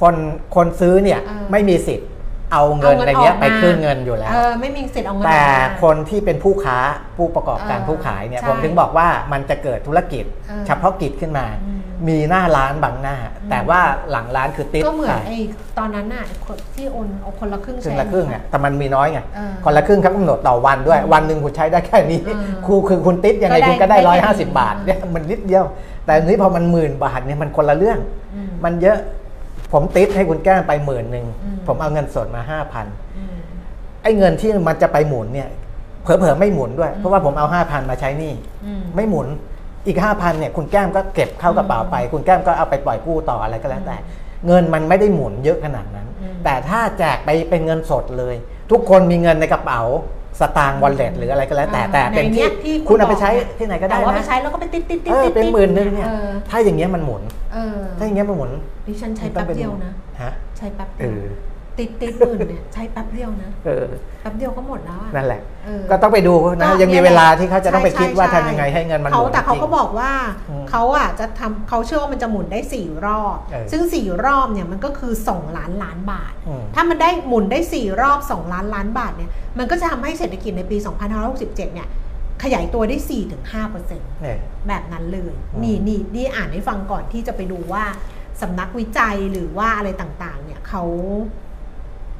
[0.00, 0.14] คน
[0.54, 2.08] คนซื้อเนี่ยเออ ไม่มีสิทธิ์
[2.52, 6.78] เอาเงินเอาเงินอะไรเงี้ยออกไปมาขึ้นเงินอยู่แล้ว เออไม่มีสิทธิ์เอาเงินแต่ออกมา คนที่เป็นผู้ค้า
[7.16, 11.71] ผู้ประกอบการเออผู้ขายเนี่ยใช่ผมถึงบอกว่ามันจะเกิดธุรกิจ เออ เฉพาะกิจขึ้นมา อื
[12.04, 13.16] มมีหน้าร้านบังหน้า
[13.50, 13.80] แต่ว่า
[14.10, 15.38] หลังร้านคือติดก็เหมือนใส่ไอ้
[15.78, 25.64] ตอนนั้นน่ะคนที่โอนเอาคนละครึ่งครึ่งแชละครึ่งอะแต่มันมีน้อยไงเออคนละครึ่งเขากำหนดต่อวันด้วยอืมวันหนึ่งคุณใช้ได้แค่นี้เออครูคือคุณติดยังไงก็ได้คุณก็ได้ได้ร้อยแค่ห้าสินี้บบาทเนี่ยมันนิดเดียว
[26.04, 27.98] แต่อันนี้พอมันหมื่นบาทเนี่ยมันคนละเรื่อง
[28.34, 28.98] อืมมันเยอะ
[29.72, 32.86] ผมติดให้คุณแก้มไปหมื่นหนึ่งอืมผมเอาเงินสดมาห้าพัน
[33.16, 33.36] อืม
[34.02, 35.48] ไอ้เงินที่มันจะไปหมุนเนี่ย
[36.02, 38.34] เผลอๆไม่หมุนด้วยอืมเพราะว่าผมเอาห้าพันมาใช้หนี่
[38.64, 39.26] อืมไม่หมุน
[39.86, 43.96] อีกห้าพันเนี่ยคุณแก้มก็เก็บเข้ากระเป๋าไป คุณแก้มก็เอาไปปล่อยกู้ต่ออะไรก็แล้วแต่
[44.46, 48.34] เงินมันไม่ได้หมุนเยอะขนาดนั้นอืมแต่ถ้าแจกไปเป็นเงินสดเลย
[48.70, 49.80] ทุกคนมีเงินในกระเป๋า
[50.40, 57.22] สตางค์วอลเล็ตหรืออะไรก็แล้วแต่แต่เป็นในที่ยที่คุณเอาไปใช้บกที่ไหนก็ได้แต่ว่าไปนะใช้แล้วก็ไปติดติดติดเออติดเป็นหมื่นหนึงเนี่ยออถ้าอย่างเงี้ยมันหมุน
[57.54, 58.50] เออถ้าอย่างเงี้ยมันหมุน
[58.86, 63.86] ดิฉันใช้แป๊บเดียวนะฮะใช้แป๊บเอเดียวอ ติดติดหมื่นเนี่ยใช้แป๊บเดียวนะเออ
[64.22, 70.12] แป๊บเดียวก็หมดแล้วอะนั่นแหละเออก็ต้องไปดูนะก็ยังมีนี่ยเวลาที่เขาจะต้องไปคิดว่าใช่ทำยังไงให้เงินมันหเขามุนแต่เขาจริงก็บอกว่า
[70.50, 80.76] อืมเขาอะจะทำเขาเชื่อว่ามันจะหมุนได้สี่รอบเออซึ่งสี่รอบเนี่ยมันก็คือสองล้านล้านบาทอืมถ้ามันได้หมุนได้สี่รอบสองล้านล้านบาทเนี่ยมันก็จะทำให้เศรษฐกิจในปี
[81.20, 81.88] 2567 เนี่ย
[82.42, 87.84] ขยายตัวได้ 4-5%เปอร์เซ็นต์เนี่ยแบบนั้นเลยอืมนี่นี่นี่อ่านให้ฟังก่อนที่จะไปดูว่า
[88.42, 90.82] สำนักวิจัยหรือว่าอะไรต่างๆ เนี่ยเขา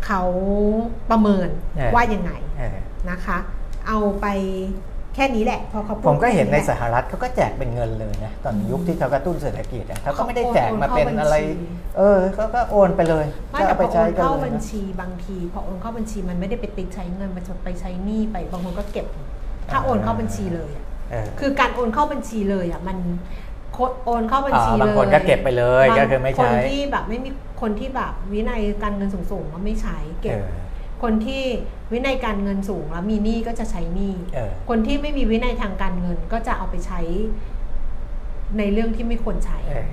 [0.06, 0.22] เขา
[1.10, 1.48] ประเมิน
[1.94, 2.76] ว่ายังไงเออ
[3.10, 3.38] นะคะ
[3.88, 4.26] เอาไป
[5.14, 11.66] แค่นี้แหละพอเขาพูดผมก็เห็นในแค่สแหละหรัฐเขาก็แจกเป็นเงินเลยนะตอนอืมยุคที่เขากระตุ้นเศรษฐกิจอะเขาก็เขาไม่ได้แจกมาโอนเข้าเป็นอะไรบัญชี
[11.98, 19.06] เออเขาก็โอนไปเลยไม่ก็แต่เอาพไปอโอใช้นกันเข้าเลยบัญนะชีบางทีพอโอนเข้าบัญชีมันไม่ได้ไปติดใช้เงินมันจะไปใช้หนี้ไปบางคนก็เก็บ
[19.70, 22.98] ถ้าโอนเข้าบัญชีเลยอะเออคือการโอนเข้าบัญชีเลยอะมัน
[23.72, 27.30] โคโอนเข้าบัญชีอ่าเลยบางคนก็เก็บไปเลยบางก็คือไม่ใช้คนที่แบบไม่มี
[27.62, 30.48] คนที่แบบวินัยการเงินสูงๆก็ไม่ใช้เก็บเออ
[31.02, 31.42] คนที่
[31.92, 37.00] วินัยการเงินสูงแล้วมีหนี้ก็จะใช้หนี้เออคนที่ไม่มีวินัยทางการเงินก็จะเอาไปใช้
[38.58, 39.86] ในเรื่องที่ไม่ควรใช้เออ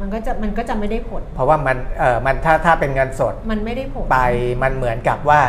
[0.00, 4.20] มันก็จะมันก็จะไม่ได้ผล เพราะว่ามันเออมันถ้าถ้าเป็นเงินสด มันไม่ได้ผลไป
[4.62, 5.40] มันเหมือนกับว่า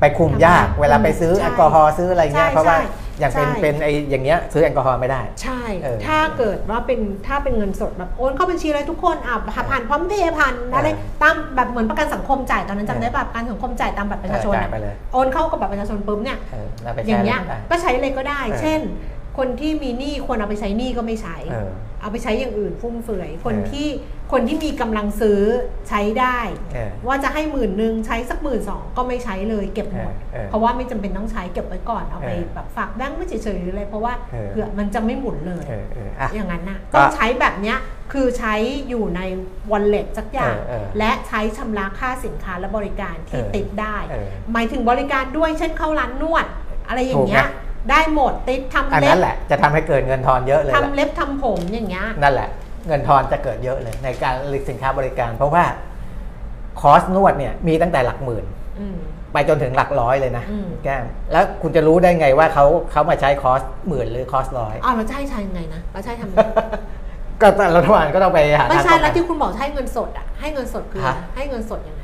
[0.00, 9.36] ไปคุมยากทำไมเวลาไปซื้อใช่แอลกอฮอล์ซื้ออะไรเงี้ยใช่เพราะว่าใช่ อย่างเป็นใช่ เป็นไออย่างเงี้ยซื้อแอลกอฮอล์ไม่ได้ ใช่ เออถ้าเกิดว่าเป็นถ้าเป็นเงินสดแบบโอนเข้าบัญชีเลยทุกคนอะ
[9.70, 18.80] ผ่านพร้อมเพย์ผ่านอะไรเออตามแบบเหมือนประกันสังคมจ่ายตอนนั้นจำได้เออป่ะประกันสังคมจ่ายตามบัตรประชาชนจ่ายอะไปเลย โอนเข้ากับบัตรประชาชนปุ๊บเนี่ย เออแล้วไปอใช้ย่างอะไรเงี้ยก็ได้ ก็ใช้เลยก็ได้ เออ เช่น
[19.38, 23.86] คนที่มีหนี้ควรเอาไปใช้หนี้ก็ไม่ใช้ เออ เอาไปใช้อย่างอื่นฟุ่มเฟือย คนเออที่
[24.34, 25.40] คนที่มีกำลังซื้อ
[25.88, 26.38] ใช้ได้
[26.74, 37.78] เออว่าจะให้หมื่นหนึ่งใช้สักหมื่นสองก็ไม่ใช้เลยเก็บหมดเออเออเพราะว่าไม่จำเป็นต้องใช้เก็บไว้ก่อนเอาไปเออแบบฝากแบงก์ไม่เฉยๆหรืออะไรเพราะว่าเออเผื่อมันจะไม่หมุนเลยเออเอออะอย่างนั้นน่ะก็ต้องใช้แบบเนี้ย
[38.12, 38.54] คือใช้
[38.88, 39.20] อยู่ใน
[39.70, 46.46] wallet สักอย่างเออเออและใช้ชำระค่าสินค้าและบริการที่เออติดได้เออหมายถึงบริการด้วยเช่นเข้าร้านนวด
[46.88, 52.48] อะไรอย่างเงี้ถูยกไงได้หมดติดทำอันเล็นั้บนแหละจะทำให้เกิดเงินทอนเยอะเลยแหละทำเล็บทำผมอย่างเงี้ยนั่นแหละ
[52.86, 55.64] เงินทอนจะเกิดเยอะเลยในการผลิตสินค้าบริการ เพราะว่า
[56.80, 58.44] คอสนวดเนี่ยมีตั้งแต่หลักหมื่น
[58.80, 58.96] อืม
[59.32, 66.48] ไปจนถึงหลักร้อยเลยนะอืมแก้มแล้วคุณจะรู้ได้ไงว่าเขาเขามาใช้คอสหมื่นหรือคอสร้อยอ้าวเราจะให้ใช้ยังไงนะเราจะให้ทำยังไง
[67.40, 72.03] ก็รัฐบาลก็ต้องไปหาไม่ทางใช่ป้องแล้วกันที่คุณบอกให้เงินสดอะให้เงินสดคืออะไรฮะให้เงินสดยังไงอ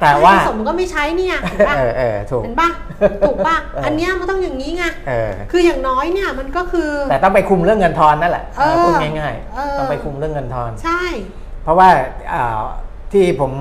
[0.00, 2.68] แต่ว่าให้เงินสดมันก็ไม่ใช้เนี่ยเห็นปะเออเออถูกเห็นปะ
[3.28, 11.02] ถูกปะเอออัอันเนี้ยมันต้องอย่างนี้ไงเออคืออย่างน้อยเนี่ยมันก็คือ แต่ต้องไปคุมเรื่องเงินทอนนั่นแหละเออพูดง่ายเออๆต้องไปคุมเรื่องเงินทอนใช่
[11.64, 11.88] เพราะว่า
[12.32, 12.58] อ่า
[13.12, 13.52] ที่ผม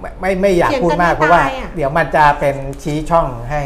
[0.00, 3.62] ไม่ไม่ไม่อยากเถียงพูดกันมากไม่เพราะว่าตายอะเดี๋ยวมันจะเป็นชี้ช่องให้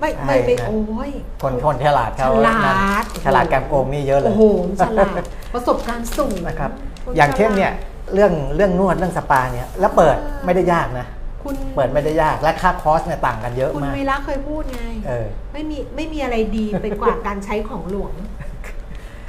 [0.00, 1.10] ไม่ให้ไม่ไม่นะโอ้ย
[1.42, 4.44] คนคนฉลาดเขาฉลานั่นดฉลาดการโกงนี่เยอะเลยโอ้โห
[4.80, 5.22] ฉลาด
[5.52, 6.70] ประสบการณ์สูงนะครับ
[7.04, 11.06] คุณอย่างเช่นเนี่ยฉลาดเรื่องเรื่องนวดเรื่องสปาเนี่ยแล้วเปิดเออไม่ได้ยากนะ
[11.44, 18.12] คุณเปิดไม่ได้ยากและค่าคอสเนี่ยต่างกันเยอะคุณมากวีระเคยพูดไงเออไม่มีไม่มีอะไรดีไปกว่าการใช้ของหลวง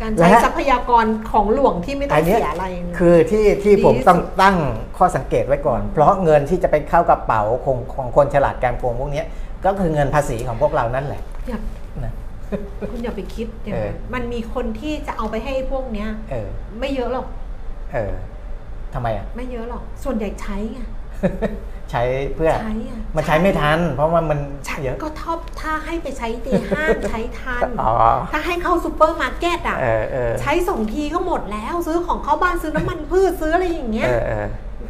[0.02, 4.58] การและใช้ทรัพยากรของหลวงที่ไม่ต้อัอนงเนี้ยเสียอะไรเลยคือที่ที่ดีผมที่สุดต้องตั้ง
[4.98, 9.26] ข้อสังเกตไว้ก่อน เพราะเงินที่จะไปเข้ากระเป๋าของของคนฉลาดการโกงพวกเนี้ย
[9.66, 11.60] ก็คือเงินภาษีของพวกเรานั่นแหละอย่า
[12.06, 12.14] นะ
[12.92, 16.48] คุณอย่าไปคิดอย่างนั้นเออมันมีคนที่จะเอาไปให้พวกเนี้ยเออ
[16.80, 17.28] ไม่เยอะหรอก
[17.94, 18.14] เออ
[18.94, 20.80] ทำไมอะ ไม่เยอะหรอก ส่วนใหญ่ใช้ไง
[21.92, 22.04] ใช้
[22.36, 27.94] เพื่อ ใช้อะมันใช้ไม่ทัน เพราะว่ามันใช้เยอะก็ Tops ถ้าให้ไปใช้ตีห้างใช้ทัน อ๋อ
[28.32, 34.48] ถ้าให้เข้าซูเปอร์มาร์เก็ตอะ เออเออใช้สองทีก็หมดแล้ว ซื้อของเข้าบ้านซื้อน้ำมันพืชซื้ออะไรอย่างเงี้ย เออเออ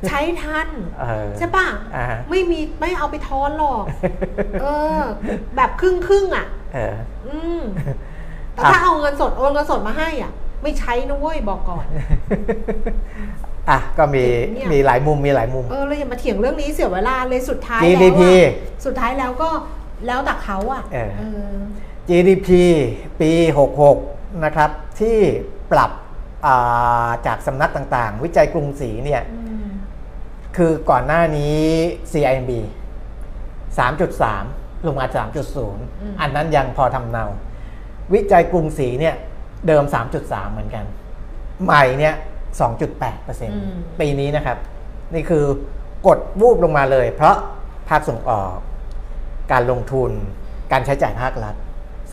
[0.08, 0.68] ใช้ทัน
[1.02, 3.84] เออใช่ป่ะ อ่า ไม่มีไม่เอาไปทอนหรอก
[4.62, 4.66] เอ
[4.98, 5.00] อ
[5.56, 6.96] แบบครึ่งครึ่งๆอะ เออ
[7.28, 7.62] อืม
[8.54, 10.32] แต่อะถ้าเอาเงินสดโอนเงินสดมาให้อะ
[10.64, 11.86] ไม่ใช้นะเว้ยบอกก่อน
[13.70, 19.50] อะก็มีเนี่ย มีหลายมุมมีหลายมุม เออเราอย่ามาเถียงเรื่องนี้เสียเวลาเลยสุดท้าย GDP แล้วอะสุดท้ายแล้วก็
[20.08, 21.54] แล้วแต่เขาอะเออ เออ
[22.10, 22.50] GDP
[23.22, 23.32] ปี
[23.88, 25.18] 66 นะครับ ที่
[25.72, 25.92] ปรับ
[26.46, 29.68] อ่าจากสำนักต่างๆ วิจัยกรุงศรีเนี่ย อืม
[30.56, 31.58] คือก่อนหน้านี้
[32.12, 32.52] CIMB
[33.70, 35.06] 3.3 ลงมา
[35.64, 37.26] 3.0 อันนั้นยังพอทำเนา
[38.14, 39.16] วิจัยกรุงศรีเนี่ย
[39.68, 39.84] เดิม
[40.20, 40.86] 3.3 เหมือนกัน
[41.64, 42.16] ใหม่เนี่ย
[42.56, 44.58] 2.8%ปีนี้นะครับ
[45.14, 45.46] นี่คือ
[46.08, 47.36] กดวูบลงมาเลย เพราะ
[47.90, 48.56] ภาคส่งออก
[49.52, 50.12] การลงทุน
[50.72, 51.56] การใช้จ่ายภาครัฐ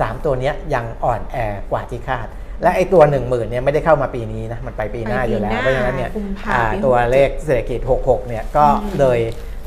[0.01, 1.37] สามตัวเนี้ยยังอ่อนแอ
[1.71, 2.27] กว่าที่คาด
[2.63, 9.19] และไอ้ตัว 1 0,000เนี่ยไม่ได้เข้ามาปีนี้นะ มันไปปีหน้าไปปีอยู่แล้วหน้าเพราะฉะนั้นเนี่ยกุมภาอ่าปีตัว67เลขเศรษฐกิจ 66 เนี่ยก็อืมเลย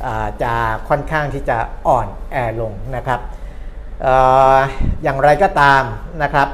[0.06, 0.54] อ่าจะ
[0.90, 1.58] ค่อนข้างที่จะ
[1.88, 3.20] อ่อนแอลงนะครับ
[4.02, 4.16] เอ่
[4.56, 4.58] อ
[5.04, 5.84] อย่างไรก็ตาม
[6.24, 6.48] นะครับ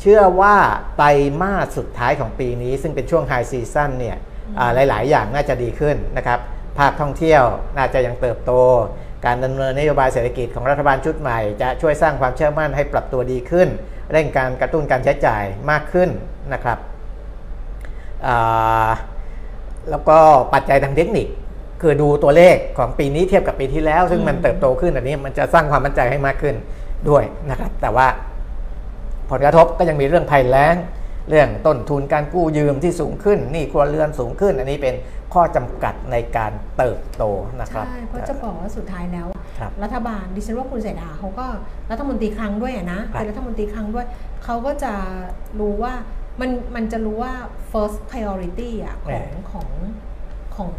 [0.00, 0.56] เชื่อว่า
[0.96, 1.06] ไตร
[1.40, 4.16] มาสสุดท้ายของปีนี้ ซึ่งเป็นช่วงไฮซีซั่นเนี่ย
[4.58, 6.38] อ่าหลาย ๆ อย่างน่าจะดีขึ้นนะครับ
[6.78, 7.42] ภาคท่องเที่ยว
[7.76, 8.52] น่าจะยังเติบโต
[9.26, 13.68] การดำเนินนโยบายเศรษฐกิจของรัฐบาลชุดใหม่ จะช่วยสร้างความเชื่อมั่นให้ปรับตัวดีขึ้น
[14.12, 16.10] เร่งการกระตุ้นการใช้จ่ายมากขึ้น
[16.52, 16.78] นะครับ
[18.26, 18.90] อ่า
[19.90, 20.18] แล้วก็
[20.54, 21.26] ปัจจัยทางเทคนิค
[21.82, 26.54] คือดูตัวเลขของปีนี้เทียบกับปีที่แล้ว ซึ่งมันเติบโตขึ้นอันนี้มันจะสร้างความมั่นใจให้มากขึ้น
[27.08, 28.06] ด้วยนะครับ แต่ว่า
[29.30, 30.76] ผลกระทบก็ยังมีเรื่องภัยแล้ง
[31.28, 34.94] เรื่องต้นทุนการกู้ยืมที่สูงขึ้นหนี่ครัวเรือนสูงขึ้น อันนี้เป็น
[35.34, 37.24] ข้อจำกัดในการเติบโต
[37.60, 39.26] นะครับใช่เพราะจะบอกว่าสุดท้ายแล้ว
[39.58, 41.46] ครับรัฐบาลดิฉันว่าคุณเศรษฐาเขาก็
[41.90, 44.06] รัฐมนตรีคลังด้วยอะนะครับเป็นรัฐมนตรีคลังด้วย
[44.44, 44.92] เขาก็จะ
[45.60, 45.92] รู้ว่า
[46.40, 47.32] มันมันจะรู้ว่า
[47.72, 49.68] first priority อะของของ
[50.56, 50.72] ของ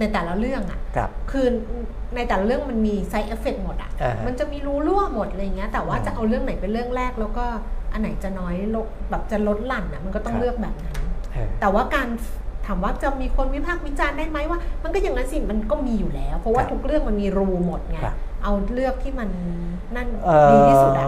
[0.00, 1.46] ในแต่ละเรื่องอะครับคือ
[2.14, 7.46] ในแต่ละเรื่องมันมี side effect หมดอะอ่าฮะมันจะมีรู้รั่วหมดอะไรเงี้ย แต่ว่าอืมจะเอาเรื่องไหนเป็นเรื่องแรกแล้วก็
[7.92, 10.96] อันไหนจะน้อยลงแบบจะลดหลั่นอะมันก็ต้อคงรับ เลือกแบบนั้น
[11.32, 12.08] เออ แต่ว่าการ
[12.66, 19.28] ถามว่าจะมีคนวิพากษ์วิจารณ์ได้ไหมว่า มันก็อย่างนั้นสิมันก็มีอยู่แล้ว เพราะว่าครับทุกเรื่องมันมีรูหมดไงครับ เอาเลือกที่มัน
[19.96, 21.06] นั่นเอ่อดีที่สุดอะ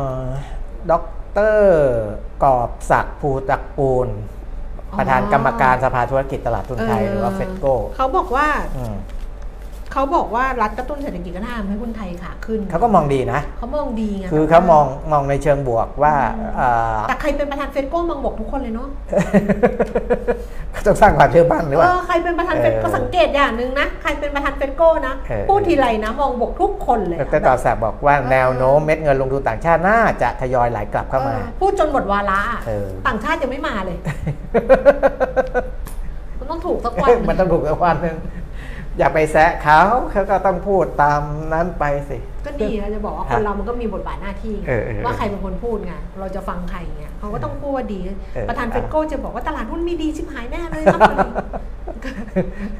[0.90, 1.76] ด็อกเตอร์
[2.44, 4.08] กอบศักดิ์ภูตระกูล
[4.90, 7.66] อ๋อประธานกรรมการสภาธุรกิจตลาดทุนไทย หรือว่า FETCO
[7.96, 8.96] เขาบอกว่า อืม
[9.92, 16.14] เขาบอกว่ารัฐกระตุ้นเศรษฐกิจก็ทำให้หุ้นไทยขาขึ้นเขาก็มองดีนะเขามองดีไงคือแต่เขาว่มองมองในเชิงบวกว่า
[16.60, 18.88] อ่าแต่ใครเป็นประธาน FETCO มองบอกทุกคนเลยเนาะ
[20.72, 33.96] เขาต้องสร้างความเชื่อมั่นหรือเอว่าอใครเป็นประธานเฟดเออก็สังเกตอย่างหนึ่งนะใครเป็นประธานเฟดโก้นะเออพูดทีไรนะมองบวกทุกคนเลยดอะรต่อศักดิ์บอกว่าแนวโน้มเม็ดเงินลงทุนต่างชาติน่าจะทยอยไหลกลับเข้ามาเออพูดจนหมดวาระอะเออต่างชาติยังไม่มาเลย
[36.38, 38.16] มันต้องถูกสักวันหงมันต้องถูกสักวันหนึง
[38.98, 39.80] อย่าไปแซะเขา
[40.10, 41.22] เขาก็ต้องพูดตาม
[41.52, 42.16] นั้นไปสิ
[42.46, 48.00] ก็ดีนะจะบอกว่าคครับนเรามันก็มีบทบาทหน้าที่ไงเออเออว่าใครเป็นคนพูดไงเราจะฟังใครเงี้ยเขาก็ต้องพูดว่าดี
[48.34, 51.00] เออ ประธานเออเฟดโก้จะบอกว่าตลาดหุ้นไม่ดีชิบหายแน่เลยครับ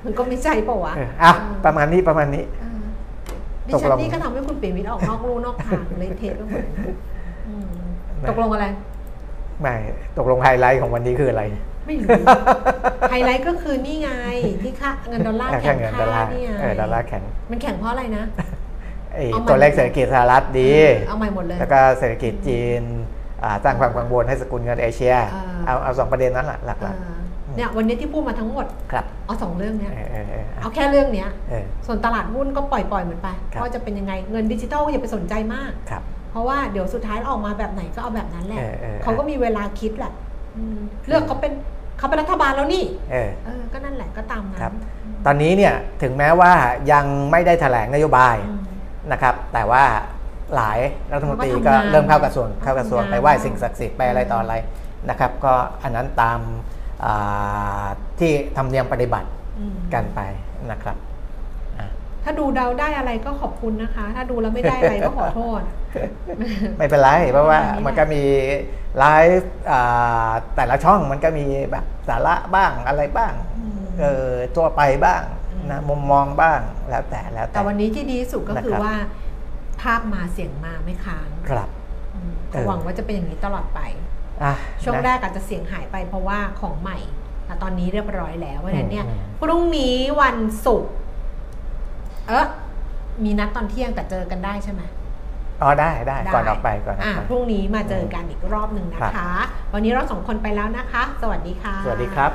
[0.05, 1.33] มันก็ไม่ใช่เปล่าวะเอออะ
[1.65, 2.83] ประมาณนี้ประมาณนี้ เออ
[3.69, 6.65] ดิตกฉันลงนี่ก็ทำให้คุณเปลี่ยนวิทย์ออกนอกลู่นอกทางเลยเทะไปหมด
[7.49, 7.69] อืม
[8.21, 8.67] ไม่ตกลงอะไร
[9.61, 9.75] ไม่
[10.19, 11.43] ตกลงไฮไลท์ของวันนี้คืออะไร
[11.87, 12.22] ไม่รู้
[13.11, 14.11] ไฮไลท์ก็คือนี่ไง
[14.62, 18.24] ที่ค่าเงินดอลลาร์แค่แข่งเงินดอค่าลลาร์นี่ไงเออดอลลาร์แข็งมันแข่งเพราะอะไรนะ
[19.14, 20.72] ไอ้เอาใหม่ ตัวเลขเศรษฐกิจสหรัฐดี
[21.09, 22.83] เอาใหม่หมดเลย แล้วก็เศรษฐกิจจีน
[23.45, 27.18] อ่าสร้างความกังวลให้สกุลเงินเอเชีย อ่า เอาเอาสองประเด็นนั้นแหละหลักเออ
[27.57, 40.30] เนี่ยวันนี้ที่พูดมาทั้งหมด ๆครับเอาสองเรื่องเนี้ย เออเออเออเอาแค่เรื่องเนี้ย เออ ส่วนตลาดหุ้นก็ปล่อยปล่อยๆมันไปครับ ว่าจะเป็นยังไงเงินดิจิทัลอย่าไปสนใจมาก ครับ เพราะว่าเดี๋ยวสุดท้ายออกมาแบบไหนก็เอาแบบนั้นแหละเออเออ เขาก็มีเวลาคิดแหละอืม
[41.09, 41.53] เลือกเขาเป็น
[41.99, 44.73] เขาเป็นรัฐบาลแล้วนี่เออเออก็นั่นแหละก็ตามนั้นครับ
[45.27, 46.53] ตอนนี้เนี่ยถึงแม้ว่า
[46.93, 48.61] ยังไม่ได้แถลงนโยบายอืม
[49.13, 49.85] นะครับ แต่ว่า
[50.57, 50.79] หลาย
[51.13, 54.55] รัฐมนตรีเขาก็ก็ทำงานเริ่มเข้ากระทรวงเขาเข้ากระทรวงทำงานไปไหว้สิ่งศักดิ์สิทธิ์ไปอะไรต่ออะไร
[55.11, 56.41] นะครับ ก็อันนั้นตาม
[57.05, 57.85] อ่า
[58.19, 59.29] ที่ทำเนียมปฏิบัติ
[59.59, 60.21] อืมกันไป
[60.71, 61.10] นะครับอะ
[62.25, 65.61] ถ้าดูเดาได้อะไรก็ขอบคุณนะคะ ถ้าดูแล้วไม่ได้อะไรก็ขอโทษ
[66.79, 68.23] ไม่เป็นไร เพราะว่าอันนี้แหละมันก็มี
[68.99, 69.07] ไล
[69.39, 76.61] ฟ์อ่าแต่ละช่องมันก็มีแบบสาระบ้างอะไรบ้างอืมเออตัวไปบ้างอืมนะมุมมองบ้าง
[76.91, 78.97] แล้วแต่แล้วแต่แต่วันนี้ที่ดีที่สุดก็คือนะครับว่า
[79.83, 81.68] ภาพมาเสียงมาไม่ค้างครับ
[82.14, 83.81] อืมเออหวังว่าจะเป็นอย่างนี้ตลอดไป
[84.43, 84.53] อะ
[84.83, 86.99] ช่วงนะแรกอาจจะเสียงหายไปเพราะว่าของใหม่
[87.47, 90.95] แต่ตอนนี้เรียบร้อยแล้วเพราะฉะนั้นเนี่ยอืมพรุ่งนี้วันศุกร์
[92.31, 92.47] เออ
[93.24, 94.83] มีนัดตอนเที่ยงแต่เจอกันได้ใช่ไหม
[95.62, 102.33] อ๋อได้ได้ได้ก่อนออกไปก่อนออกอะไปพรุ่งนี้มาเจอกันอีกรอบหนึ่งนะครัคะบวันนี้เราสองคนไปแล้วนะคะ สวัสดีค่ะ สวัสดีครับ